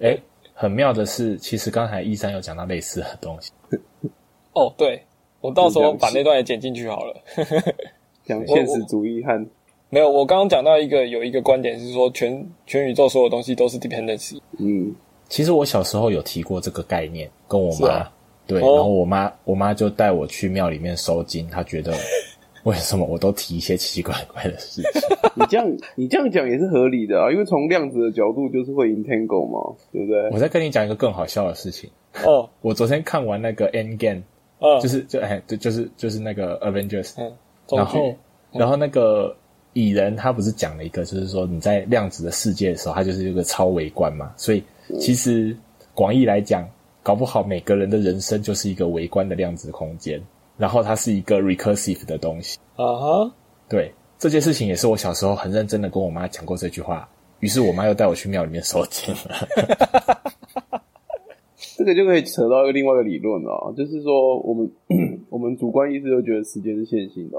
[0.00, 0.18] 哎，
[0.54, 3.52] 很妙的是，其实刚才一三有讲到类似的东西。
[4.54, 5.00] 哦，对，
[5.40, 7.14] 我到时候把那段也剪进去好了。
[8.24, 9.46] 讲现实主义和。
[9.92, 14.40] 没有，我刚刚讲到一个有一个观点是说，全全宇宙所有东西都是 dependency。
[14.58, 14.94] 嗯，
[15.28, 18.08] 其实我小时候有提过这个概念，跟我妈
[18.46, 21.92] 对，然后我妈我妈就带我去庙里面收金，她觉得
[22.62, 24.92] 为什么我都提一些奇奇怪怪的事情？
[25.34, 30.30] 你这样你这样讲也是合理的啊，因为从量子的角度就是会 entangle 嘛，对不对？
[30.30, 31.90] 我再跟你讲一个更好笑的事情。
[32.24, 34.22] 哦， 我昨天看完那个 End Game，
[34.60, 37.32] 嗯，就是就哎对，就是就是那个 Avengers，嗯，
[37.72, 38.14] 然后
[38.52, 39.36] 然后那个。
[39.72, 44.32] 蚁人他不是讲了一个，就是说你在量子的世界的时候，它就是一个超微观嘛。
[44.36, 44.62] 所以
[44.98, 45.56] 其实
[45.94, 46.68] 广义来讲，
[47.02, 50.20] 搞不好每个人的人生就是一个微观的量子空间，
[50.58, 52.58] 然后它是一个 recursive 的东西。
[52.76, 53.32] 啊哈，
[53.68, 57.08] 对这件事情也是我小时候很认真的跟我妈讲过这句话，
[57.40, 59.48] 于是我妈又带我去庙里面收金了。
[61.76, 64.70] 这个就可以扯到一个另外一个理论了，就是说我们
[65.30, 67.38] 我们主观意识都觉得时间是线性的，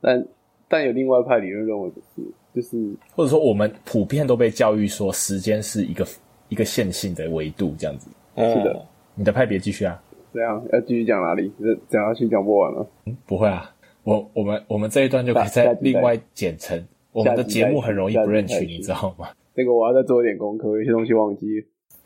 [0.00, 0.26] 但
[0.72, 2.22] 但有另外一派理论认为不是，
[2.54, 6.06] 就是或者说我们普遍都被教育说时间是一个
[6.48, 8.08] 一个线性的维度这样子。
[8.38, 8.82] 是的，
[9.14, 10.02] 你的派别继续啊？
[10.32, 11.52] 这样要继续讲哪里？
[11.90, 12.86] 讲下去讲不完了。
[13.04, 13.70] 嗯，不会啊，
[14.02, 16.82] 我我们我们这一段就可以再另外剪成。
[17.12, 19.28] 我们的节目很容易不认取，你知道吗？
[19.54, 21.46] 这个我要再做一点功课，有些东西忘记。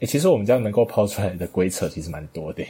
[0.00, 2.64] 哎，其实我们这样能够抛出来的规则其实蛮多的，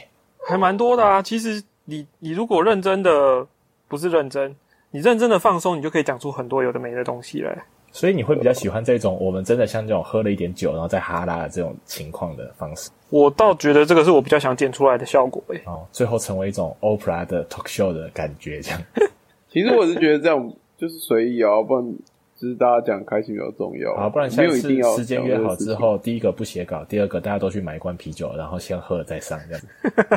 [0.47, 1.23] 还蛮多的啊。
[1.23, 3.47] 其实你你如果认真的，
[3.87, 4.55] 不是认真。
[4.97, 7.55] 你认真的放松，你就可以讲出很多有的没的东西来。
[7.91, 12.89] 所以你会比较喜欢这种我们真的像这种喝了一点酒，然后再哈拉的这种情况的方式。
[13.11, 15.61] 我倒觉得这个是我比较想剪出来的效果诶。
[15.67, 18.81] 哦，最后成为一种 opera 的 talk show 的感觉，这样。
[19.49, 21.85] 其实我是觉得这样就是随意啊，不然
[22.35, 23.95] 就是大家讲开心比较重要。
[23.97, 24.59] 好，不然下次
[24.95, 29.67] 时间约好之后，第一个不写稿，第二个大家都去买一罐啤酒，然后先喝了再上，这样子。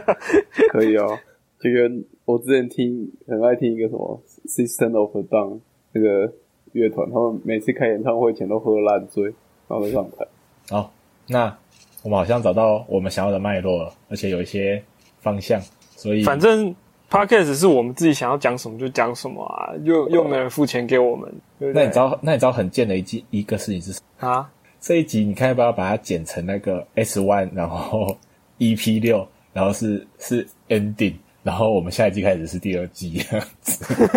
[0.72, 1.18] 可以哦。
[1.62, 5.58] 就跟我之前听很爱听一个什么 System of a Down
[5.92, 6.32] 那个
[6.72, 9.24] 乐团，他们每次开演唱会前都喝烂醉，
[9.66, 10.24] 然后上台。
[10.68, 10.92] 好，
[11.26, 11.56] 那
[12.04, 14.80] 我们好像找到我们想要的脉络了，而且有一些
[15.18, 15.60] 方向。
[15.96, 16.72] 所以反正
[17.10, 21.28] Podcast 是我们自己想要讲什么就讲什么啊，又又没人付钱给我们。
[21.58, 24.48] 那你知道那你知道很贱的一集一个事情是什么啊？
[24.78, 28.16] 这一集你看要不要把它剪成那个 S One，然后
[28.60, 31.14] EP 六，然后是是 Ending。
[31.42, 33.22] 然后我们下一季开始是第二季，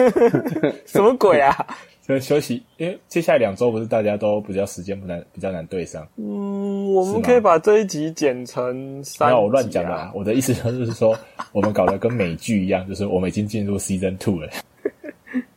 [0.86, 1.56] 什么鬼啊？
[2.06, 6.06] 就休息，因为接下来两周不是大家都比较时间不难，比较难对上。
[6.18, 9.30] 嗯，我们可以把这一集剪成三。
[9.30, 11.18] 没有我乱讲啦，我的意思就是说，
[11.54, 14.50] 我们搞得跟美剧一样，就是我们已经进入 season two 了。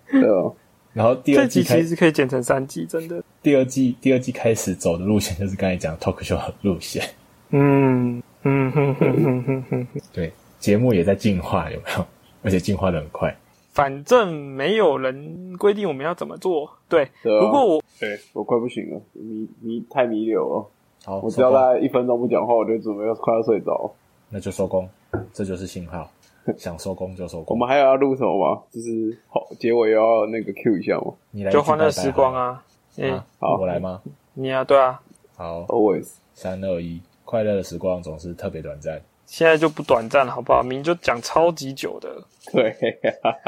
[0.08, 0.54] 对哦。
[0.92, 3.20] 然后第二季其实可以剪成三季，真的。
[3.42, 7.02] 第二季第二季开始走的路线就是刚才讲 talk show 路线。
[7.50, 10.32] 嗯嗯哼哼哼哼哼，对。
[10.66, 12.04] 节目也在进化，有没有？
[12.42, 13.32] 而且进化的很快。
[13.70, 16.68] 反正没有人规定我们要怎么做。
[16.88, 20.66] 对，不过我对我快不行了，迷迷太迷流了。
[21.04, 23.94] 好，我只要在一分钟不讲话，我就准备要快要睡着。
[24.28, 24.88] 那就收工，
[25.32, 26.10] 这就是信号。
[26.58, 27.54] 想收工就收工。
[27.54, 28.60] 我们还有要录什么吗？
[28.72, 31.12] 就是好结尾要那个 Q 一下吗？
[31.30, 32.60] 你来就欢乐时光啊。
[32.96, 34.02] 嗯，好，我来吗？
[34.34, 35.00] 你啊，对啊。
[35.36, 36.08] 好，Always。
[36.34, 39.00] 三二一，快乐的时光总是特别短暂。
[39.26, 40.62] 现在就不短暂了，好不好？
[40.62, 42.24] 明就讲超级久的。
[42.52, 42.74] 对，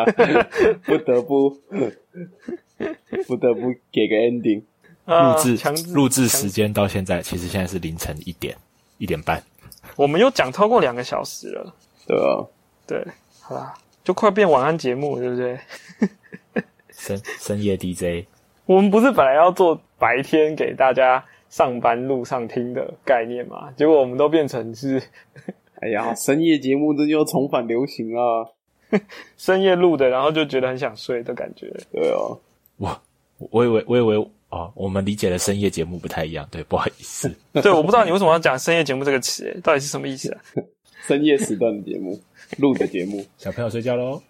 [0.84, 1.50] 不得不
[3.26, 4.62] 不得不给个 ending。
[5.04, 8.54] 啊录制录制时间到现在，其实现在是凌晨一点
[8.98, 9.42] 一点半。
[9.96, 11.74] 我们又讲超过两个小时了。
[12.06, 12.44] 对啊，
[12.86, 13.06] 对，
[13.40, 13.74] 好啦，
[14.04, 15.58] 就快变晚安节目，对不对？
[16.90, 18.26] 深深夜 DJ，
[18.66, 23.70] 我们不是本来要做白天给大家上班路上听的概念嘛？
[23.76, 25.02] 结果我们都变成是
[25.80, 28.46] 哎呀，深夜节目这就重返流行啊！
[29.36, 31.66] 深夜录的，然后就觉得很想睡的感觉。
[31.92, 32.38] 对哦，
[32.78, 33.00] 我
[33.50, 37.30] 我以为我以为啊，我们理解的深夜节目不太一样，对， 不好意思。
[37.62, 40.40] 对，我不知道你为什么要讲深夜节目这个词，到底是什么意思啊？
[41.06, 42.18] 深夜时段的节目，
[42.58, 44.20] 录的节目，小朋友睡觉喽。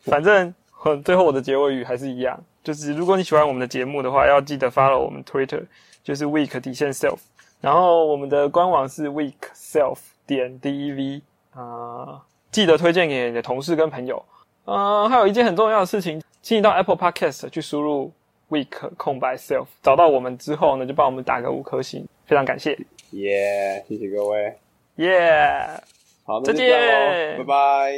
[0.00, 0.54] 反正
[0.84, 5.62] 呃最后我的结尾语还是一样，就是如果你喜欢我们的节目的话，要记得 follow 我们 Twitter，
[6.02, 7.18] 就是 week 底线 self，
[7.60, 11.20] 然后我们的官网是 week self 点 dev
[11.52, 14.22] 啊、记得推荐给你的同事跟朋友。
[14.64, 18.12] 呃，还有一件很重要的事情，请你到 Apple Podcast 去输入
[18.50, 22.76] week 空白 self，找到我们之后呢，就帮我们打个五颗星，非常感谢，
[23.12, 24.58] 耶、谢谢各位，
[24.96, 25.80] 耶、
[26.24, 27.92] 好，那再见咯拜拜。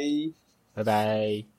[0.75, 1.58] 拜拜。